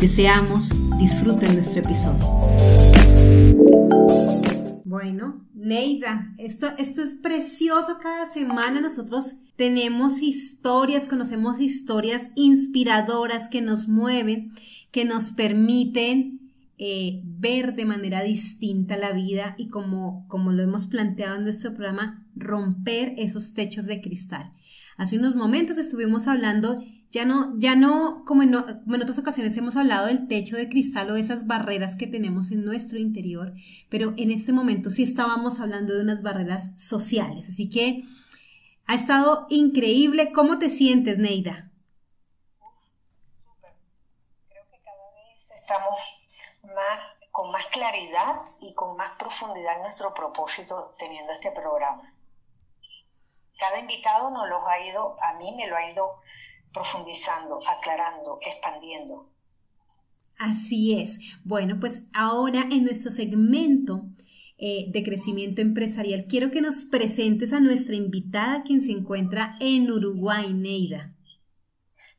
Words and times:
Deseamos 0.00 0.72
disfruten 0.96 1.54
nuestro 1.54 1.80
episodio. 1.80 2.24
Bueno, 4.84 5.44
Neida, 5.54 6.32
esto, 6.38 6.68
esto 6.78 7.02
es 7.02 7.16
precioso. 7.16 7.98
Cada 8.00 8.26
semana 8.26 8.80
nosotros 8.80 9.42
tenemos 9.56 10.22
historias, 10.22 11.08
conocemos 11.08 11.60
historias 11.60 12.30
inspiradoras 12.36 13.48
que 13.48 13.60
nos 13.60 13.88
mueven, 13.88 14.52
que 14.92 15.04
nos 15.04 15.32
permiten 15.32 16.52
eh, 16.78 17.20
ver 17.24 17.74
de 17.74 17.84
manera 17.84 18.22
distinta 18.22 18.96
la 18.96 19.10
vida 19.10 19.56
y 19.58 19.68
como, 19.68 20.28
como 20.28 20.52
lo 20.52 20.62
hemos 20.62 20.86
planteado 20.86 21.38
en 21.38 21.42
nuestro 21.42 21.74
programa, 21.74 22.24
romper 22.36 23.14
esos 23.18 23.52
techos 23.52 23.86
de 23.86 24.00
cristal. 24.00 24.52
Hace 24.96 25.18
unos 25.18 25.34
momentos 25.34 25.76
estuvimos 25.76 26.28
hablando 26.28 26.84
ya 27.10 27.24
no, 27.24 27.52
ya 27.56 27.74
no, 27.74 28.22
como 28.26 28.42
en, 28.42 28.54
otras 28.54 29.18
ocasiones 29.18 29.56
hemos 29.56 29.76
hablado 29.76 30.06
del 30.06 30.28
techo 30.28 30.56
de 30.56 30.68
cristal 30.68 31.10
o 31.10 31.16
esas 31.16 31.46
barreras 31.46 31.96
que 31.96 32.06
tenemos 32.06 32.52
en 32.52 32.64
nuestro 32.64 32.98
interior, 32.98 33.54
pero 33.88 34.12
en 34.18 34.30
este 34.30 34.52
momento 34.52 34.90
sí 34.90 35.04
estábamos 35.04 35.60
hablando 35.60 35.94
de 35.94 36.02
unas 36.02 36.22
barreras 36.22 36.72
sociales. 36.76 37.48
Así 37.48 37.70
que 37.70 38.02
ha 38.86 38.94
estado 38.94 39.46
increíble. 39.48 40.32
¿Cómo 40.32 40.58
te 40.58 40.68
sientes, 40.68 41.16
Neida? 41.16 41.70
Súper. 43.42 43.72
Creo 44.48 44.64
que 44.70 44.78
cada 44.84 45.10
vez 45.14 45.50
estamos 45.54 45.98
más, 46.62 47.00
con 47.30 47.50
más 47.50 47.64
claridad 47.66 48.36
y 48.60 48.74
con 48.74 48.96
más 48.98 49.12
profundidad 49.18 49.76
en 49.76 49.82
nuestro 49.82 50.12
propósito 50.12 50.94
teniendo 50.98 51.32
este 51.32 51.52
programa. 51.52 52.14
Cada 53.58 53.80
invitado 53.80 54.30
nos 54.30 54.46
lo 54.48 54.66
ha 54.68 54.78
ido, 54.86 55.16
a 55.22 55.34
mí 55.34 55.54
me 55.56 55.68
lo 55.68 55.76
ha 55.76 55.90
ido 55.90 56.20
profundizando, 56.72 57.60
aclarando, 57.66 58.38
expandiendo. 58.42 59.30
Así 60.38 61.00
es. 61.00 61.36
Bueno, 61.44 61.78
pues 61.80 62.08
ahora 62.14 62.66
en 62.70 62.84
nuestro 62.84 63.10
segmento 63.10 64.02
eh, 64.56 64.86
de 64.88 65.02
crecimiento 65.02 65.60
empresarial, 65.60 66.26
quiero 66.28 66.50
que 66.50 66.60
nos 66.60 66.84
presentes 66.84 67.52
a 67.52 67.60
nuestra 67.60 67.94
invitada, 67.94 68.62
quien 68.62 68.80
se 68.80 68.92
encuentra 68.92 69.56
en 69.60 69.90
Uruguay, 69.90 70.52
Neida. 70.52 71.14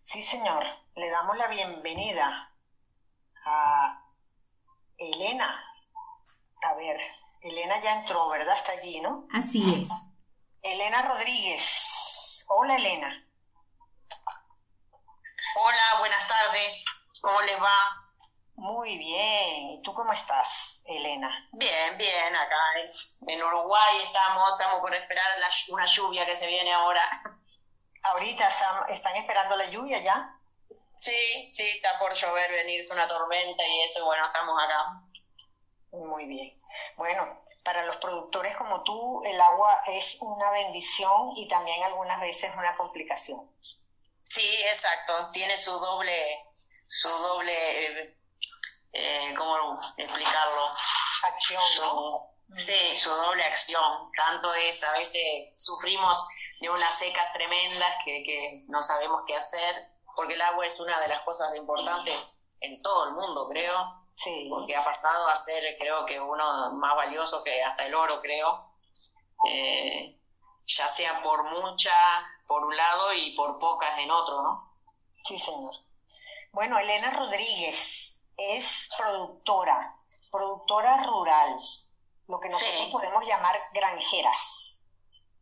Sí, 0.02 0.22
señor. 0.24 0.64
Le 0.96 1.10
damos 1.10 1.38
la 1.38 1.48
bienvenida 1.48 2.52
a 3.46 4.06
Elena. 4.98 5.64
A 6.62 6.74
ver, 6.76 7.00
Elena 7.42 7.82
ya 7.82 8.02
entró, 8.02 8.28
¿verdad? 8.30 8.56
Está 8.56 8.74
allí, 8.74 9.00
¿no? 9.00 9.28
Así 9.32 9.64
es. 9.82 9.90
Elena 10.62 11.04
Rodríguez. 11.04 12.46
Hola, 12.50 12.76
Elena. 12.76 13.29
Hola, 15.62 16.00
buenas 16.00 16.26
tardes. 16.26 16.86
¿Cómo 17.20 17.42
les 17.42 17.62
va? 17.62 17.78
Muy 18.56 18.98
bien. 18.98 19.72
¿Y 19.72 19.82
tú 19.84 19.94
cómo 19.94 20.14
estás, 20.14 20.84
Elena? 20.88 21.50
Bien, 21.52 21.98
bien. 21.98 22.34
Acá 22.34 22.56
en 23.28 23.44
Uruguay 23.44 23.98
estamos, 24.02 24.54
estamos 24.54 24.80
por 24.80 24.96
esperar 24.96 25.26
una 25.68 25.86
lluvia 25.86 26.26
que 26.26 26.38
se 26.38 26.48
viene 26.48 26.72
ahora. 26.72 27.04
¿Ahorita 28.04 28.48
están, 28.90 29.16
esperando 29.18 29.58
la 29.58 29.66
lluvia 29.66 30.00
ya? 30.00 30.34
Sí, 30.98 31.52
sí, 31.52 31.68
está 31.76 32.00
por 32.00 32.14
llover, 32.14 32.52
venirse 32.54 32.94
una 32.94 33.10
tormenta 33.10 33.62
y 33.68 33.84
eso, 33.84 34.06
bueno, 34.06 34.26
estamos 34.28 34.56
acá. 34.64 35.02
Muy 35.92 36.26
bien. 36.26 36.58
Bueno, 36.96 37.28
para 37.66 37.84
los 37.84 37.98
productores 37.98 38.56
como 38.56 38.82
tú, 38.84 39.24
el 39.26 39.40
agua 39.42 39.82
es 39.88 40.20
una 40.22 40.52
bendición 40.52 41.34
y 41.36 41.50
también 41.50 41.84
algunas 41.84 42.22
veces 42.22 42.50
una 42.56 42.78
complicación. 42.78 43.52
Sí, 44.30 44.48
exacto. 44.64 45.30
Tiene 45.34 45.58
su 45.58 45.72
doble, 45.72 46.40
su 46.88 47.10
doble, 47.10 48.16
eh, 48.94 49.34
¿cómo 49.36 49.82
explicarlo? 49.98 50.70
Acción, 51.24 51.60
Sí, 52.56 52.96
su 52.96 53.10
doble 53.10 53.44
acción. 53.44 54.12
Tanto 54.16 54.54
es, 54.54 54.84
a 54.84 54.92
veces 54.94 55.22
sufrimos 55.56 56.28
de 56.62 56.70
una 56.70 56.92
seca 56.92 57.32
tremenda 57.32 57.86
que, 58.04 58.24
que 58.24 58.66
no 58.68 58.82
sabemos 58.82 59.24
qué 59.28 59.36
hacer, 59.36 59.76
porque 60.16 60.34
el 60.34 60.42
agua 60.42 60.66
es 60.66 60.80
una 60.80 61.00
de 61.00 61.08
las 61.08 61.22
cosas 61.22 61.56
importantes 61.56 62.16
en 62.62 62.82
todo 62.82 63.06
el 63.08 63.14
mundo, 63.14 63.48
creo. 63.50 64.06
Sí. 64.16 64.48
Porque 64.50 64.76
ha 64.76 64.84
pasado 64.84 65.28
a 65.28 65.36
ser, 65.36 65.78
creo 65.78 66.06
que 66.06 66.20
uno 66.20 66.74
más 66.74 66.96
valioso 66.96 67.44
que 67.44 67.64
hasta 67.64 67.86
el 67.86 67.96
oro, 67.96 68.20
creo. 68.22 68.74
Eh, 69.48 70.20
ya 70.66 70.88
sea 70.88 71.22
por 71.24 71.44
mucha 71.46 71.94
por 72.50 72.66
un 72.66 72.76
lado 72.76 73.14
y 73.14 73.36
por 73.36 73.60
pocas 73.60 73.96
en 74.00 74.10
otro, 74.10 74.42
¿no? 74.42 74.74
Sí, 75.24 75.38
señor. 75.38 75.72
Bueno, 76.52 76.80
Elena 76.80 77.12
Rodríguez 77.12 78.26
es 78.36 78.90
productora, 78.98 79.96
productora 80.32 81.06
rural, 81.06 81.56
lo 82.28 82.40
que 82.40 82.50
nosotros 82.50 82.90
podemos 82.92 83.24
llamar 83.28 83.56
granjeras. 83.72 84.84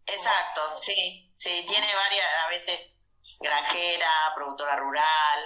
Exacto, 0.05 0.69
sí, 0.73 1.31
sí, 1.37 1.65
tiene 1.65 1.95
varias, 1.95 2.25
a 2.45 2.49
veces 2.49 3.05
granjera, 3.39 4.33
productora 4.35 4.75
rural, 4.75 5.39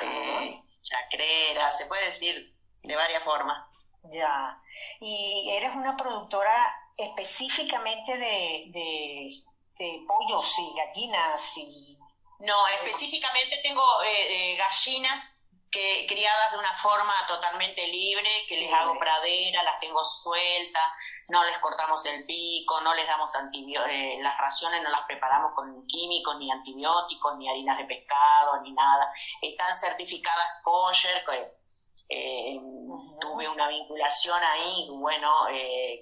eh, 0.00 0.62
chacrera, 0.80 1.70
se 1.70 1.86
puede 1.86 2.04
decir 2.04 2.56
de 2.82 2.96
varias 2.96 3.22
formas. 3.22 3.68
Ya, 4.04 4.58
y 4.98 5.50
eres 5.58 5.76
una 5.76 5.94
productora 5.94 6.74
específicamente 6.96 8.16
de 8.16 9.42
este, 9.82 10.04
pollos 10.06 10.58
y 10.58 10.76
gallinas 10.76 11.56
y... 11.56 11.98
No, 12.40 12.66
específicamente 12.68 13.60
tengo 13.62 13.82
eh, 14.02 14.52
eh, 14.52 14.56
gallinas 14.56 15.48
que 15.70 16.06
criadas 16.08 16.52
de 16.52 16.58
una 16.58 16.74
forma 16.74 17.14
totalmente 17.26 17.86
libre, 17.86 18.28
que 18.48 18.60
les 18.60 18.72
hago 18.72 18.98
pradera, 18.98 19.62
las 19.62 19.78
tengo 19.80 20.04
sueltas, 20.04 20.92
no 21.28 21.44
les 21.44 21.56
cortamos 21.58 22.04
el 22.06 22.26
pico, 22.26 22.80
no 22.82 22.94
les 22.94 23.06
damos 23.06 23.32
eh, 23.54 24.18
las 24.20 24.36
raciones 24.38 24.82
no 24.82 24.90
las 24.90 25.04
preparamos 25.06 25.52
con 25.54 25.86
químicos, 25.86 26.36
ni 26.38 26.50
antibióticos, 26.50 27.36
ni 27.38 27.48
harinas 27.48 27.78
de 27.78 27.84
pescado, 27.84 28.60
ni 28.60 28.72
nada. 28.72 29.10
Están 29.40 29.72
certificadas 29.74 30.46
kosher, 30.62 31.24
eh, 32.08 32.58
tuve 33.20 33.48
una 33.48 33.68
vinculación 33.68 34.42
ahí, 34.42 34.88
bueno, 34.90 35.32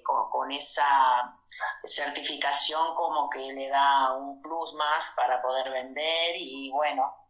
con, 0.03 0.27
con, 0.29 0.51
esa 0.51 1.40
certificación 1.83 2.95
como 2.95 3.29
que 3.29 3.53
le 3.53 3.69
da 3.69 4.13
un 4.13 4.41
plus 4.41 4.73
más 4.73 5.13
para 5.15 5.41
poder 5.41 5.69
vender 5.69 6.35
y 6.37 6.71
bueno, 6.71 7.21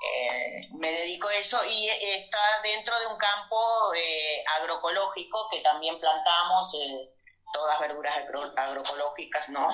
eh, 0.00 0.68
me 0.74 0.92
dedico 0.92 1.28
a 1.28 1.34
eso 1.34 1.58
y 1.68 1.88
está 1.88 2.38
dentro 2.62 2.98
de 3.00 3.06
un 3.08 3.18
campo 3.18 3.92
eh, 3.94 4.44
agroecológico 4.58 5.48
que 5.50 5.60
también 5.60 5.98
plantamos 5.98 6.72
eh, 6.74 7.14
todas 7.52 7.80
verduras 7.80 8.16
agroecológicas, 8.56 9.48
¿no? 9.48 9.68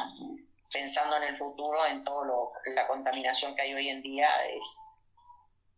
Pensando 0.73 1.17
en 1.17 1.25
el 1.25 1.37
futuro, 1.37 1.85
en 1.87 2.05
todo 2.05 2.25
lo, 2.25 2.53
la 2.75 2.87
contaminación 2.87 3.55
que 3.55 3.63
hay 3.63 3.75
hoy 3.75 3.89
en 3.91 4.03
día, 4.03 4.29
es, 4.47 5.13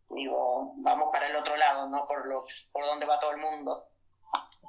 digo, 0.09 0.73
vamos 0.77 1.09
para 1.11 1.27
el 1.27 1.35
otro 1.35 1.57
lado, 1.57 1.89
¿no? 1.89 2.05
Por, 2.05 2.25
lo, 2.27 2.41
por 2.71 2.85
donde 2.85 3.05
va 3.05 3.19
todo 3.19 3.31
el 3.31 3.37
mundo. 3.37 3.89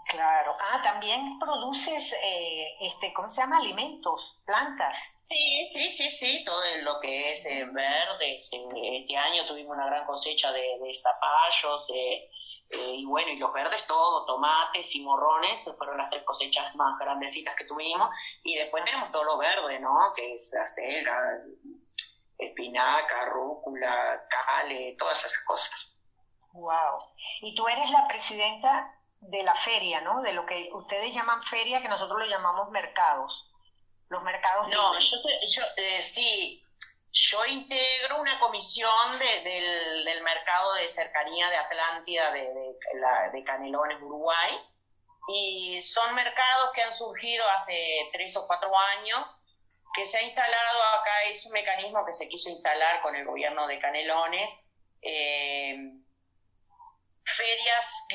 Claro. 0.08 0.56
Ah, 0.58 0.80
también 0.82 1.38
produces, 1.38 2.14
eh, 2.14 2.76
este, 2.80 3.12
¿cómo 3.12 3.28
se 3.28 3.42
llama? 3.42 3.58
Alimentos, 3.58 4.40
plantas. 4.46 5.18
Sí, 5.22 5.66
sí, 5.66 5.84
sí, 5.90 6.08
sí, 6.08 6.44
todo 6.46 6.62
lo 6.80 6.98
que 6.98 7.30
es 7.30 7.44
eh, 7.44 7.66
verde. 7.70 8.36
Este 8.36 9.16
año 9.18 9.44
tuvimos 9.46 9.76
una 9.76 9.84
gran 9.84 10.06
cosecha 10.06 10.50
de, 10.50 10.62
zapallos, 10.94 11.90
eh, 11.90 12.30
y 12.70 13.04
bueno, 13.04 13.30
y 13.32 13.38
los 13.38 13.52
verdes 13.52 13.86
todo, 13.86 14.24
tomates 14.24 14.94
y 14.94 15.02
morrones, 15.02 15.70
fueron 15.76 15.98
las 15.98 16.08
tres 16.08 16.22
cosechas 16.24 16.74
más 16.74 16.98
grandecitas 16.98 17.54
que 17.54 17.66
tuvimos. 17.66 18.08
Y 18.44 18.56
después 18.56 18.86
tenemos 18.86 19.12
todo 19.12 19.24
lo 19.24 19.36
verde, 19.36 19.78
¿no? 19.78 20.14
Que 20.16 20.32
es 20.32 20.54
acelga, 20.54 21.20
espinaca, 22.38 23.26
rúcula, 23.26 24.26
cale, 24.30 24.96
todas 24.98 25.18
esas 25.18 25.44
cosas. 25.44 26.00
Wow. 26.54 26.98
¿Y 27.42 27.54
tú 27.54 27.68
eres 27.68 27.90
la 27.90 28.08
presidenta 28.08 28.97
de 29.20 29.42
la 29.42 29.54
feria, 29.54 30.00
¿no? 30.00 30.22
De 30.22 30.32
lo 30.32 30.46
que 30.46 30.70
ustedes 30.72 31.12
llaman 31.12 31.42
feria, 31.42 31.82
que 31.82 31.88
nosotros 31.88 32.18
lo 32.18 32.26
llamamos 32.26 32.70
mercados. 32.70 33.50
Los 34.08 34.22
mercados. 34.22 34.68
No, 34.68 34.98
yo, 34.98 35.16
yo 35.54 35.62
eh, 35.76 36.02
sí, 36.02 36.64
yo 37.12 37.44
integro 37.46 38.20
una 38.20 38.38
comisión 38.38 39.18
del, 39.18 40.22
mercado 40.22 40.74
de 40.74 40.88
cercanía 40.88 41.50
de 41.50 41.56
Atlántida, 41.56 42.32
de, 42.32 42.46
de 43.32 43.44
Canelones, 43.44 44.00
Uruguay, 44.00 44.50
y 45.28 45.82
son 45.82 46.14
mercados 46.14 46.70
que 46.74 46.82
han 46.82 46.92
surgido 46.92 47.44
hace 47.50 48.08
tres 48.12 48.36
o 48.36 48.46
cuatro 48.46 48.70
años, 48.98 49.20
que 49.94 50.06
se 50.06 50.18
ha 50.18 50.22
instalado 50.22 50.82
acá, 51.00 51.24
es 51.24 51.44
un 51.46 51.52
mecanismo 51.52 52.04
que 52.04 52.12
se 52.12 52.28
quiso 52.28 52.50
instalar 52.50 53.02
con 53.02 53.14
el 53.16 53.24
gobierno 53.24 53.66
de 53.66 53.78
Canelones, 53.78 54.74
eh, 55.02 55.76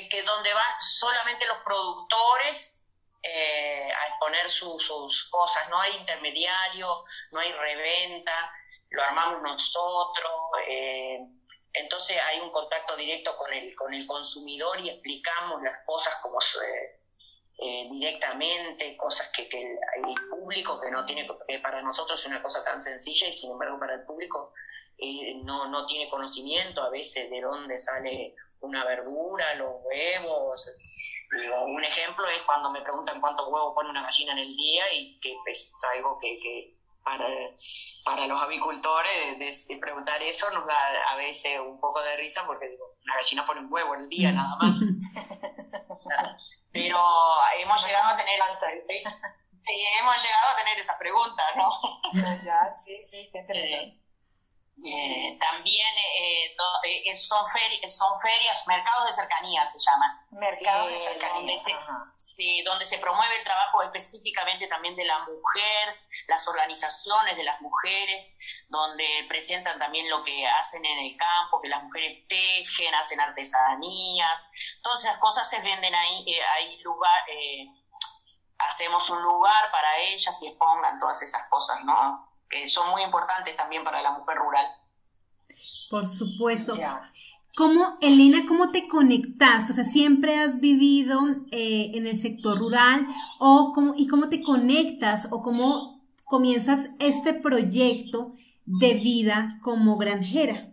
que, 0.09 0.23
donde 0.23 0.53
van 0.53 0.81
solamente 0.81 1.45
los 1.45 1.57
productores 1.63 2.83
eh, 3.25 3.89
a 3.89 4.07
exponer 4.09 4.49
sus 4.49 5.29
cosas, 5.29 5.69
no 5.69 5.79
hay 5.79 5.95
intermediario, 5.95 7.05
no 7.31 7.39
hay 7.39 7.53
reventa, 7.53 8.53
lo 8.89 9.01
armamos 9.01 9.41
nosotros. 9.41 10.31
Eh, 10.67 11.19
entonces 11.71 12.17
hay 12.21 12.41
un 12.41 12.51
contacto 12.51 12.97
directo 12.97 13.35
con 13.37 13.51
el, 13.53 13.73
con 13.75 13.93
el 13.93 14.05
consumidor 14.05 14.79
y 14.81 14.89
explicamos 14.89 15.61
las 15.63 15.85
cosas 15.85 16.15
como 16.21 16.39
eh, 16.41 17.87
directamente, 17.89 18.97
cosas 18.97 19.31
que, 19.31 19.47
que 19.47 19.61
el, 19.61 20.29
público, 20.29 20.81
que 20.81 20.91
no 20.91 21.05
tiene, 21.05 21.25
para 21.61 21.81
nosotros 21.81 22.19
es 22.19 22.27
una 22.27 22.43
cosa 22.43 22.61
tan 22.65 22.81
sencilla 22.81 23.27
y 23.27 23.33
sin 23.33 23.51
embargo 23.51 23.79
para 23.79 23.93
el 23.95 24.03
público 24.03 24.53
no, 25.43 25.67
no 25.69 25.85
tiene 25.85 26.09
conocimiento 26.09 26.81
a 26.81 26.89
veces 26.89 27.29
de 27.29 27.41
dónde 27.41 27.79
sale 27.79 28.35
una 28.63 28.85
verdura, 28.85 29.55
los 29.55 29.75
huevos. 29.83 30.69
un 31.67 31.83
ejemplo 31.83 32.27
es 32.27 32.41
cuando 32.43 32.71
me 32.71 32.81
preguntan 32.81 33.21
cuántos 33.21 33.47
huevos 33.47 33.73
pone 33.75 33.89
una 33.89 34.03
gallina 34.03 34.33
en 34.33 34.39
el 34.39 34.55
día 34.55 34.83
y 34.93 35.19
que 35.19 35.35
es 35.47 35.81
algo 35.95 36.17
que, 36.19 36.39
que 36.39 36.75
para, 37.03 37.27
para 38.05 38.27
los 38.27 38.41
avicultores 38.41 39.37
de, 39.37 39.77
preguntar 39.77 40.21
eso 40.21 40.49
nos 40.51 40.65
da 40.65 41.11
a 41.11 41.15
veces 41.17 41.59
un 41.59 41.79
poco 41.79 42.01
de 42.01 42.15
risa 42.17 42.43
porque 42.45 42.69
digo, 42.69 42.85
una 43.03 43.15
gallina 43.15 43.45
pone 43.45 43.59
un 43.61 43.73
huevo 43.73 43.95
en 43.95 44.01
el 44.01 44.09
día 44.09 44.31
nada 44.31 44.55
más. 44.57 44.77
Pero 46.71 46.97
hemos 47.59 47.85
llegado 47.85 48.07
a 48.07 48.17
tener 48.17 48.39
sí, 49.59 49.85
hemos 49.99 50.23
llegado 50.23 50.49
a 50.53 50.57
tener 50.57 50.79
esa 50.79 50.97
pregunta, 50.97 51.43
¿no? 51.55 51.69
ya, 52.45 52.71
sí, 52.73 53.03
sí, 53.05 53.29
qué 53.31 53.39
interesante. 53.39 54.02
Eh, 54.85 55.37
también 55.39 55.87
eh, 56.17 56.55
eh, 56.83 57.15
son, 57.15 57.45
son 57.87 58.19
ferias, 58.19 58.67
mercados 58.67 59.05
de 59.05 59.13
cercanía 59.13 59.65
se 59.65 59.79
llaman. 59.79 60.19
Mercados 60.31 60.87
de 60.89 60.99
cercanía. 60.99 61.35
Donde 61.35 61.57
se, 61.57 61.71
sí, 62.11 62.63
donde 62.63 62.85
se 62.85 62.97
promueve 62.97 63.37
el 63.37 63.43
trabajo 63.43 63.83
específicamente 63.83 64.67
también 64.67 64.95
de 64.95 65.05
la 65.05 65.19
mujer, 65.19 66.01
las 66.27 66.47
organizaciones 66.47 67.37
de 67.37 67.43
las 67.43 67.61
mujeres, 67.61 68.37
donde 68.67 69.05
presentan 69.29 69.77
también 69.77 70.09
lo 70.09 70.23
que 70.23 70.45
hacen 70.47 70.83
en 70.83 70.99
el 70.99 71.17
campo, 71.17 71.61
que 71.61 71.69
las 71.69 71.83
mujeres 71.83 72.27
tejen, 72.27 72.93
hacen 72.95 73.21
artesanías, 73.21 74.51
todas 74.81 75.05
esas 75.05 75.17
cosas 75.19 75.49
se 75.49 75.61
venden 75.61 75.93
ahí, 75.93 76.39
hay 76.57 76.81
lugar, 76.81 77.21
hacemos 78.57 79.09
un 79.11 79.21
lugar 79.21 79.71
para 79.71 79.97
ellas 79.99 80.41
y 80.41 80.47
expongan 80.47 80.99
todas 80.99 81.21
esas 81.21 81.47
cosas, 81.47 81.83
¿no? 81.85 82.32
Son 82.67 82.91
muy 82.91 83.03
importantes 83.03 83.55
también 83.55 83.83
para 83.83 84.01
la 84.01 84.11
mujer 84.11 84.37
rural. 84.37 84.65
Por 85.89 86.07
supuesto. 86.07 86.75
¿Cómo, 87.55 87.93
Elena, 88.01 88.45
cómo 88.47 88.71
te 88.71 88.87
conectas? 88.87 89.69
O 89.69 89.73
sea, 89.73 89.83
¿siempre 89.83 90.39
has 90.39 90.59
vivido 90.59 91.21
eh, 91.51 91.91
en 91.93 92.07
el 92.07 92.15
sector 92.15 92.57
rural? 92.57 93.07
O 93.37 93.71
cómo, 93.75 93.93
¿Y 93.95 94.07
cómo 94.07 94.27
te 94.27 94.41
conectas 94.41 95.27
o 95.31 95.43
cómo 95.43 96.01
comienzas 96.25 96.95
este 96.99 97.33
proyecto 97.33 98.33
de 98.65 98.95
vida 98.95 99.59
como 99.61 99.97
granjera? 99.97 100.72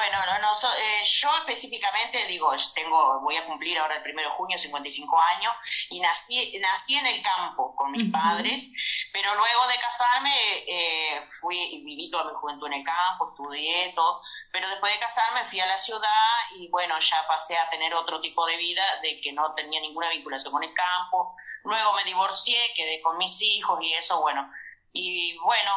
Bueno, 0.00 0.16
no, 0.24 0.38
no, 0.38 0.50
eh, 0.78 1.04
yo 1.04 1.28
específicamente 1.40 2.24
digo, 2.24 2.50
tengo, 2.74 3.20
voy 3.20 3.36
a 3.36 3.44
cumplir 3.44 3.78
ahora 3.78 3.96
el 3.96 4.02
primero 4.02 4.30
de 4.30 4.34
junio 4.34 4.56
55 4.56 5.20
años 5.20 5.52
y 5.90 6.00
nací, 6.00 6.58
nací 6.58 6.94
en 6.94 7.06
el 7.06 7.22
campo 7.22 7.76
con 7.76 7.92
mis 7.92 8.10
padres, 8.10 8.72
pero 9.12 9.34
luego 9.34 9.66
de 9.66 9.76
casarme 9.76 10.32
eh, 10.66 11.22
fui 11.26 11.58
y 11.58 11.84
viví 11.84 12.10
toda 12.10 12.32
mi 12.32 12.38
juventud 12.38 12.68
en 12.68 12.80
el 12.80 12.82
campo, 12.82 13.28
estudié 13.28 13.92
todo, 13.94 14.22
pero 14.50 14.70
después 14.70 14.90
de 14.90 15.00
casarme 15.00 15.44
fui 15.44 15.60
a 15.60 15.66
la 15.66 15.76
ciudad 15.76 16.34
y 16.56 16.68
bueno, 16.70 16.98
ya 16.98 17.26
pasé 17.28 17.58
a 17.58 17.68
tener 17.68 17.92
otro 17.92 18.22
tipo 18.22 18.46
de 18.46 18.56
vida 18.56 18.82
de 19.02 19.20
que 19.20 19.32
no 19.32 19.52
tenía 19.54 19.82
ninguna 19.82 20.08
vinculación 20.08 20.50
con 20.50 20.64
el 20.64 20.72
campo. 20.72 21.36
Luego 21.64 21.92
me 21.92 22.04
divorcié, 22.04 22.56
quedé 22.74 23.02
con 23.02 23.18
mis 23.18 23.38
hijos 23.42 23.78
y 23.82 23.92
eso, 23.92 24.18
bueno. 24.22 24.50
Y 24.94 25.36
bueno, 25.44 25.72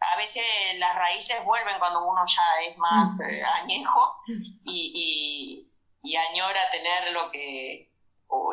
a 0.00 0.16
veces 0.16 0.44
las 0.78 0.94
raíces 0.94 1.44
vuelven 1.44 1.78
cuando 1.78 2.06
uno 2.06 2.22
ya 2.26 2.60
es 2.68 2.76
más 2.78 3.20
eh, 3.20 3.42
añejo 3.44 4.16
y, 4.66 5.70
y, 6.02 6.16
añora 6.16 6.70
tener 6.70 7.12
lo 7.12 7.30
que 7.30 7.92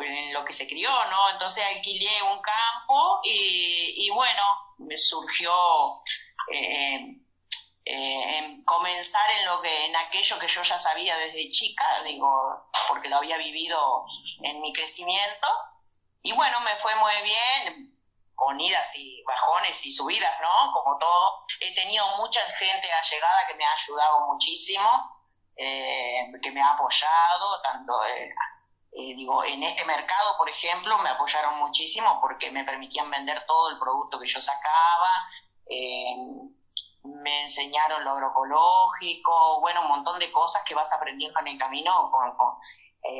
en 0.02 0.32
lo 0.32 0.44
que 0.44 0.52
se 0.52 0.68
crió, 0.68 0.90
¿no? 0.90 1.30
Entonces 1.32 1.64
alquilé 1.64 2.10
un 2.22 2.40
campo 2.40 3.20
y, 3.24 4.06
y 4.06 4.10
bueno, 4.10 4.42
me 4.78 4.96
surgió 4.96 5.52
eh, 6.52 7.16
eh, 7.84 8.62
comenzar 8.64 9.30
en 9.38 9.46
lo 9.46 9.60
que 9.62 9.86
en 9.86 9.96
aquello 9.96 10.38
que 10.38 10.48
yo 10.48 10.62
ya 10.62 10.78
sabía 10.78 11.16
desde 11.16 11.48
chica, 11.48 11.84
digo, 12.04 12.68
porque 12.88 13.08
lo 13.08 13.16
había 13.16 13.38
vivido 13.38 14.04
en 14.42 14.60
mi 14.60 14.72
crecimiento 14.72 15.46
y 16.22 16.32
bueno, 16.32 16.60
me 16.60 16.74
fue 16.76 16.94
muy 16.96 17.12
bien, 17.22 17.93
con 18.34 18.58
idas 18.60 18.94
y 18.96 19.22
bajones 19.24 19.84
y 19.86 19.92
subidas, 19.92 20.34
¿no? 20.40 20.72
Como 20.72 20.98
todo. 20.98 21.46
He 21.60 21.74
tenido 21.74 22.06
mucha 22.16 22.40
gente 22.58 22.92
allegada 22.92 23.46
que 23.48 23.54
me 23.54 23.64
ha 23.64 23.72
ayudado 23.72 24.26
muchísimo, 24.26 25.14
eh, 25.56 26.32
que 26.42 26.50
me 26.50 26.60
ha 26.60 26.72
apoyado, 26.72 27.62
tanto, 27.62 28.04
eh, 28.06 28.34
eh, 28.92 29.14
digo, 29.14 29.44
en 29.44 29.62
este 29.62 29.84
mercado, 29.84 30.36
por 30.36 30.48
ejemplo, 30.48 30.98
me 30.98 31.10
apoyaron 31.10 31.58
muchísimo 31.58 32.18
porque 32.20 32.50
me 32.50 32.64
permitían 32.64 33.10
vender 33.10 33.44
todo 33.46 33.70
el 33.70 33.78
producto 33.78 34.18
que 34.18 34.26
yo 34.26 34.40
sacaba, 34.40 35.28
me 37.04 37.42
enseñaron 37.42 38.04
lo 38.04 38.12
agroecológico, 38.12 39.60
bueno, 39.60 39.82
un 39.82 39.88
montón 39.88 40.18
de 40.18 40.30
cosas 40.32 40.62
que 40.64 40.74
vas 40.74 40.92
aprendiendo 40.92 41.38
en 41.40 41.48
el 41.48 41.58
camino 41.58 42.10
con, 42.10 42.34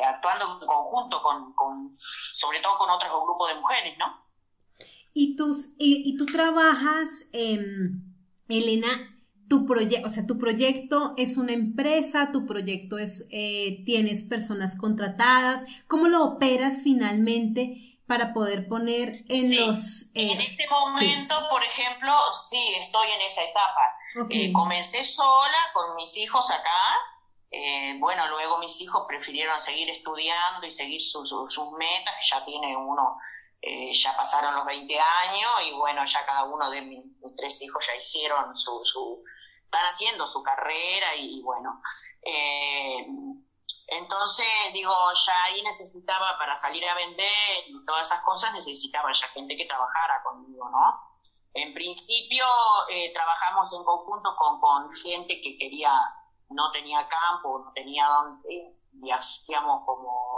actuando 0.05 0.61
en 0.61 0.67
conjunto 0.67 1.23
con, 1.23 1.53
con, 1.55 1.77
sobre 1.91 2.61
todo 2.61 2.79
con 2.79 2.91
otros 2.91 3.13
grupos 3.23 3.49
de 3.49 3.55
mujeres, 3.57 3.97
¿no? 3.99 4.07
Y, 5.17 5.37
tus, 5.37 5.75
y, 5.79 6.17
tú 6.19 6.27
trabajas, 6.27 7.29
em, 7.33 8.03
Elena, 8.49 9.15
tu 9.49 9.67
proyecto, 9.67 10.09
o 10.09 10.11
sea, 10.11 10.27
tu 10.27 10.39
proyecto 10.39 11.15
es 11.17 11.37
una 11.37 11.53
empresa, 11.53 12.33
tu 12.33 12.47
proyecto 12.47 12.99
es, 12.99 13.29
eh, 13.31 13.83
tienes 13.85 14.23
personas 14.23 14.77
contratadas, 14.77 15.67
¿cómo 15.87 16.09
lo 16.09 16.25
operas 16.25 16.81
finalmente 16.83 18.01
para 18.07 18.35
poder 18.35 18.69
poner 18.69 19.25
en 19.29 19.57
los... 19.57 20.11
en 20.15 20.31
eh, 20.31 20.43
este 20.43 20.67
momento, 20.69 21.35
por 21.49 21.63
ejemplo, 21.63 22.13
sí, 22.51 22.75
estoy 22.81 23.09
en 23.13 23.21
esa 23.23 23.43
etapa. 23.43 24.29
Eh, 24.31 24.53
comencé 24.53 25.03
sola 25.05 25.59
con 25.73 25.95
mis 25.97 26.17
hijos 26.17 26.51
acá, 26.51 26.71
bueno, 28.01 28.29
luego 28.31 28.59
mis 28.59 28.81
hijos 28.81 29.05
prefirieron 29.07 29.61
seguir 29.61 29.89
estudiando 29.89 30.67
y 30.67 30.73
seguir 30.73 31.01
sus 31.01 31.31
metas, 31.79 32.15
que 32.15 32.27
ya 32.37 32.45
tiene 32.45 32.77
uno 32.77 33.17
eh, 33.67 33.95
ya 33.95 34.15
pasaron 34.15 34.55
los 34.55 34.67
20 34.67 35.01
años 35.01 35.51
y 35.67 35.73
bueno, 35.73 36.05
ya 36.05 36.27
cada 36.27 36.45
uno 36.45 36.69
de 36.69 36.83
mis, 36.83 37.35
tres 37.35 37.63
hijos 37.63 37.87
ya 37.87 37.97
hicieron 37.97 38.55
su, 38.55 39.23
están 39.65 39.87
haciendo 39.87 40.27
su 40.27 40.43
carrera 40.43 41.17
y, 41.17 41.41
bueno, 41.43 41.81
eh, 42.23 43.07
entonces 43.87 44.47
digo, 44.75 44.93
ya 45.27 45.45
ahí 45.45 45.63
necesitaba 45.63 46.37
para 46.39 46.55
salir 46.55 46.87
a 46.87 46.95
vender 46.95 47.27
y 47.67 47.85
todas 47.87 48.07
esas 48.07 48.23
cosas, 48.23 48.53
necesitaba 48.53 49.11
ya 49.13 49.29
gente 49.29 49.57
que 49.57 49.65
trabajara 49.65 50.23
conmigo, 50.23 50.69
¿no? 50.69 51.01
En 51.55 51.73
principio 51.73 52.45
eh, 52.91 53.15
trabajamos 53.15 53.73
en 53.73 53.83
conjunto 53.83 54.37
con, 54.37 54.61
con 54.61 54.93
gente 54.93 55.41
que 55.41 55.57
quería, 55.57 55.91
no 56.51 56.71
tenía 56.71 57.09
campo, 57.09 57.61
no 57.65 57.73
tenía 57.73 58.07
donde, 58.09 58.77
y 59.03 59.11
hacíamos 59.11 59.87
como 59.87 60.34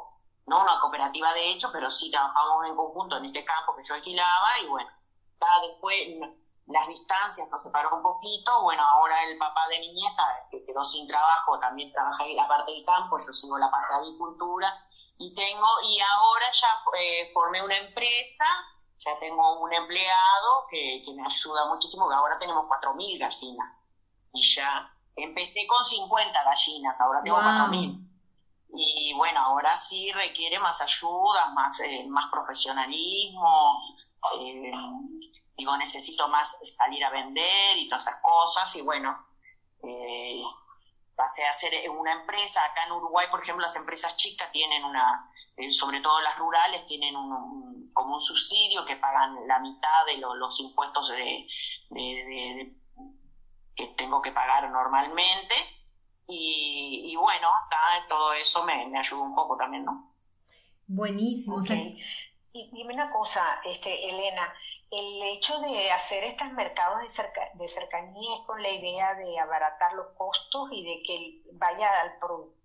no 0.47 0.63
una 0.63 0.79
cooperativa 0.81 1.33
de 1.35 1.51
hecho, 1.51 1.71
pero 1.73 1.91
sí 1.91 2.11
trabajamos 2.11 2.67
en 2.67 2.77
conjunto 2.77 3.17
en 3.17 3.27
este 3.27 3.45
campo 3.45 3.75
que 3.77 3.83
yo 3.83 3.95
alquilaba 3.95 4.61
y 4.63 4.67
bueno, 4.69 4.91
cada 5.39 5.61
después 5.61 5.95
las 6.67 6.89
distancias 6.89 7.49
nos 7.51 7.63
separó 7.63 7.97
un 7.97 8.03
poquito, 8.03 8.63
bueno, 8.63 8.83
ahora 8.83 9.23
el 9.25 9.39
papá 9.39 9.69
de 9.69 9.79
mi 9.81 9.93
nieta, 9.93 10.49
que 10.51 10.65
quedó 10.65 10.85
sin 10.85 11.07
trabajo, 11.07 11.59
también 11.59 11.93
trabaja 11.93 12.25
en 12.27 12.37
la 12.37 12.49
parte 12.49 12.73
del 12.73 12.85
campo, 12.85 13.19
yo 13.19 13.33
sigo 13.33 13.59
la 13.59 13.71
parte 13.71 13.93
de 13.93 14.01
agricultura 14.01 14.73
y 15.19 15.35
tengo, 15.35 15.67
y 15.85 16.01
ahora 16.01 16.47
ya 16.53 16.69
eh, 16.99 17.31
formé 17.33 17.63
una 17.63 17.77
empresa, 17.77 18.45
ya 18.99 19.19
tengo 19.21 19.61
un 19.61 19.73
empleado 19.73 20.67
que, 20.69 21.03
que 21.05 21.13
me 21.15 21.25
ayuda 21.25 21.67
muchísimo, 21.67 22.09
que 22.09 22.15
ahora 22.15 22.39
tenemos 22.39 22.67
4.000 22.67 23.19
gallinas 23.19 23.89
y 24.33 24.55
ya 24.55 24.93
empecé 25.15 25.67
con 25.69 25.85
50 25.85 26.45
gallinas, 26.45 27.01
ahora 27.01 27.23
tengo 27.23 27.39
4.000 27.39 28.06
y 28.75 29.15
bueno, 29.15 29.41
ahora 29.41 29.77
sí 29.77 30.11
requiere 30.13 30.59
más 30.59 30.81
ayuda, 30.81 31.51
más, 31.55 31.81
eh, 31.81 32.07
más 32.09 32.27
profesionalismo, 32.31 33.81
eh, 34.41 34.73
digo, 35.57 35.77
necesito 35.77 36.29
más 36.29 36.59
salir 36.77 37.05
a 37.05 37.11
vender 37.11 37.79
y 37.79 37.89
todas 37.89 38.07
esas 38.07 38.21
cosas 38.23 38.75
y 38.77 38.83
bueno, 38.83 39.27
eh, 39.83 40.43
pasé 41.15 41.45
a 41.45 41.51
hacer 41.51 41.89
una 41.91 42.13
empresa. 42.13 42.65
Acá 42.65 42.85
en 42.87 42.93
Uruguay, 42.93 43.27
por 43.31 43.43
ejemplo, 43.43 43.63
las 43.63 43.77
empresas 43.77 44.17
chicas 44.17 44.51
tienen 44.53 44.85
una, 44.85 45.31
eh, 45.57 45.73
sobre 45.73 46.01
todo 46.01 46.21
las 46.21 46.39
rurales, 46.39 46.85
tienen 46.87 47.17
un, 47.17 47.91
como 47.93 48.15
un 48.15 48.21
subsidio 48.21 48.85
que 48.85 48.97
pagan 48.97 49.47
la 49.47 49.59
mitad 49.61 50.07
de 50.07 50.19
los 50.19 50.61
impuestos 50.61 51.09
de, 51.11 51.49
que 53.75 53.87
tengo 53.97 54.21
que 54.21 54.33
pagar 54.33 54.71
normalmente. 54.71 55.55
Y, 56.29 57.15
bueno, 57.17 57.49
todo 58.09 58.33
eso 58.33 58.65
me, 58.65 58.89
me 58.89 58.99
ayuda 58.99 59.23
un 59.23 59.35
poco 59.35 59.57
también, 59.57 59.85
¿no? 59.85 60.13
Buenísimo. 60.87 61.63
Y 62.53 62.71
dime 62.73 62.95
una 62.95 63.11
cosa, 63.11 63.43
este, 63.67 64.09
Elena, 64.09 64.55
el 64.91 65.23
hecho 65.25 65.59
de 65.61 65.91
hacer 65.93 66.25
estos 66.25 66.51
mercados 66.53 67.01
de, 67.03 67.63
de 67.63 67.69
cercanía 67.69 68.35
es 68.35 68.47
con 68.47 68.63
la 68.63 68.71
idea 68.71 69.15
de 69.15 69.39
abaratar 69.39 69.93
los 69.93 70.07
costos 70.17 70.71
y 70.73 70.83
de 70.83 71.03
que 71.03 71.43
vaya 71.53 72.01
al 72.01 72.19
productor 72.19 72.57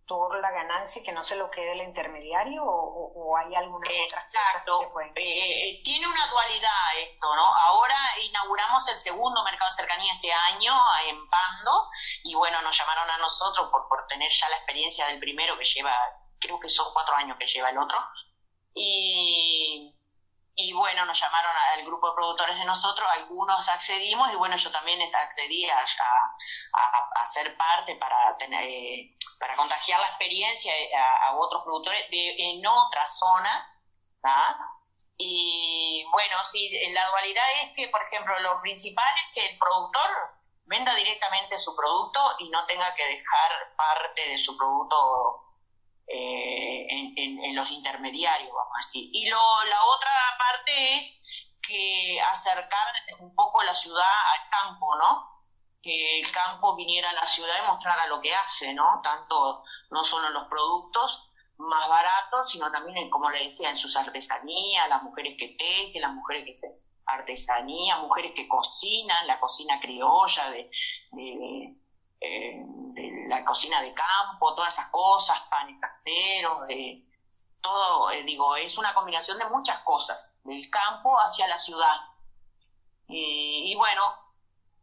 la 0.42 0.52
ganancia 0.52 1.02
y 1.02 1.06
que 1.06 1.12
no 1.12 1.24
se 1.24 1.36
lo 1.36 1.50
quede 1.50 1.74
el 1.74 1.82
intermediario 1.82 2.64
o, 2.66 3.38
hay 3.38 3.56
alguna 3.56 3.88
Exacto. 3.90 4.80
otra 4.80 5.06
eh, 5.16 5.22
eh, 5.24 5.82
tiene 5.84 6.06
una 6.08 6.28
dualidad 6.28 6.72
esto, 6.98 7.34
¿no? 7.36 7.44
Ahora 7.44 7.96
inauguramos 8.22 8.88
el 8.90 9.00
segundo 9.00 9.44
mercado 9.44 9.72
de 9.72 9.78
cercanía 9.78 10.14
este 10.14 10.32
año 10.32 10.74
en 11.08 11.30
Pando 11.30 11.90
y 12.24 12.36
bueno, 12.36 12.62
nos 12.62 12.78
llamaron 12.78 13.10
a 13.10 13.18
nosotros 13.18 13.70
por, 13.72 13.88
por 13.88 14.06
tener 14.08 14.30
ya 14.30 14.50
la 14.50 14.58
experiencia 14.58 15.08
del 15.08 15.20
primero 15.20 15.58
que 15.58 15.66
lleva, 15.66 15.96
creo 16.40 16.60
que 16.60 16.70
son 16.70 16.92
cuatro 16.94 17.16
años 17.16 17.38
que 17.38 17.48
lleva 17.48 17.70
el 17.70 17.78
otro 17.78 17.98
y, 18.74 19.91
y 20.64 20.74
bueno, 20.74 21.06
nos 21.06 21.20
llamaron 21.20 21.52
al 21.74 21.86
grupo 21.86 22.10
de 22.10 22.16
productores 22.16 22.58
de 22.58 22.66
nosotros, 22.66 23.08
algunos 23.12 23.68
accedimos 23.70 24.32
y 24.32 24.36
bueno, 24.36 24.56
yo 24.56 24.72
también 24.72 25.02
accedí 25.02 25.66
a, 25.70 25.84
a, 27.16 27.26
ser 27.26 27.56
parte 27.58 27.96
para 27.96 28.36
tener, 28.38 28.64
para 29.40 29.56
contagiar 29.56 30.00
la 30.00 30.08
experiencia 30.08 30.74
a, 31.26 31.36
otros 31.38 31.64
productores 31.64 32.10
de, 32.10 32.36
en 32.52 32.66
otra 32.66 33.06
zona. 33.08 33.68
Y 35.18 36.04
bueno, 36.12 36.44
sí, 36.44 36.72
la 36.94 37.08
dualidad 37.08 37.46
es 37.64 37.76
que, 37.76 37.88
por 37.90 38.02
ejemplo, 38.02 38.38
lo 38.40 38.60
principal 38.62 39.06
es 39.16 39.34
que 39.34 39.50
el 39.52 39.58
productor 39.58 40.42
venda 40.66 40.96
directamente 40.96 41.58
su 41.58 41.76
producto 41.76 42.20
y 42.40 42.50
no 42.50 42.66
tenga 42.66 42.94
que 42.96 43.06
dejar 43.06 43.76
parte 43.76 44.30
de 44.30 44.38
su 44.38 44.56
producto 44.58 45.51
eh, 46.14 46.88
en, 47.16 47.56
los 47.56 47.72
intermediarios, 47.72 48.52
vamos 48.52 48.74
a 48.76 48.86
decir. 48.86 49.10
Y 49.14 49.30
lo, 49.30 49.38
la 49.66 49.86
otra 49.86 50.12
parte 50.38 50.96
es 50.96 51.24
que 51.62 52.20
acercar 52.22 52.86
un 53.20 53.34
poco 53.36 53.64
la 53.64 53.74
ciudad 53.76 54.04
al 54.04 54.50
campo, 54.50 54.96
¿no? 54.96 55.46
Que 55.82 56.20
el 56.20 56.32
campo 56.32 56.76
viniera 56.76 57.10
a 57.10 57.14
la 57.14 57.28
ciudad 57.28 57.56
y 57.64 57.68
mostrara 57.68 58.08
lo 58.08 58.20
que 58.20 58.34
hace, 58.34 58.74
¿no? 58.74 59.00
Tanto, 59.02 59.64
no 59.90 60.04
solo 60.04 60.28
en 60.28 60.34
los 60.34 60.48
productos 60.48 61.30
más 61.58 61.88
baratos, 61.88 62.52
sino 62.52 62.72
también, 62.72 62.98
en, 62.98 63.10
como 63.10 63.30
le 63.30 63.44
decía, 63.44 63.70
en 63.70 63.78
sus 63.78 63.96
artesanías, 63.96 64.90
las 64.90 65.04
mujeres 65.04 65.36
que 65.38 65.50
tejen, 65.50 66.02
las 66.02 66.14
mujeres 66.14 66.46
que 66.46 66.52
hacen 66.52 66.82
artesanía, 67.06 67.98
mujeres 67.98 68.34
que 68.36 68.48
cocinan, 68.48 69.28
la 69.28 69.40
cocina 69.40 69.80
criolla 69.80 70.50
de, 70.50 70.70
de 71.12 71.81
la 73.32 73.46
cocina 73.46 73.82
de 73.82 73.94
campo, 73.94 74.54
todas 74.54 74.74
esas 74.74 74.90
cosas, 74.90 75.40
panes 75.50 75.80
caseros, 75.80 76.66
eh, 76.68 77.02
todo, 77.62 78.12
eh, 78.12 78.24
digo, 78.24 78.58
es 78.58 78.78
una 78.78 78.94
combinación 78.94 79.38
de 79.38 79.46
muchas 79.46 79.80
cosas, 79.84 80.42
del 80.44 80.70
campo 80.70 81.16
hacia 81.18 81.48
la 81.48 81.58
ciudad. 81.58 81.96
y 83.08 83.76
bueno, 83.76 84.02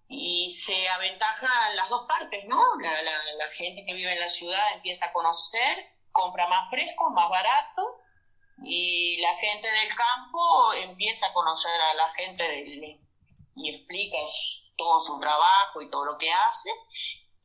y 0.08 0.50
se 0.50 0.88
aventaja 0.88 1.70
las 1.74 1.90
dos 1.90 2.06
partes, 2.06 2.44
¿no? 2.46 2.76
La, 2.80 3.02
la, 3.02 3.48
gente 3.54 3.84
que 3.86 3.94
vive 3.94 4.12
en 4.12 4.20
la 4.20 4.28
ciudad 4.30 4.74
empieza 4.74 5.06
a 5.06 5.12
conocer, 5.12 5.92
compra 6.12 6.46
más 6.48 6.70
fresco, 6.70 7.10
más 7.10 7.28
barato, 7.28 8.00
y 8.64 9.18
la 9.20 9.34
gente 9.36 9.70
del 9.70 9.94
campo 9.94 10.72
empieza 10.74 11.26
a 11.26 11.32
conocer 11.34 11.80
a 11.80 11.94
la 11.94 12.08
gente 12.14 12.42
del, 12.42 13.00
y 13.56 13.74
explica 13.74 14.16
todo 14.78 15.00
su 15.00 15.20
trabajo 15.20 15.82
y 15.82 15.90
todo 15.90 16.06
lo 16.06 16.16
que 16.16 16.30
hace, 16.32 16.70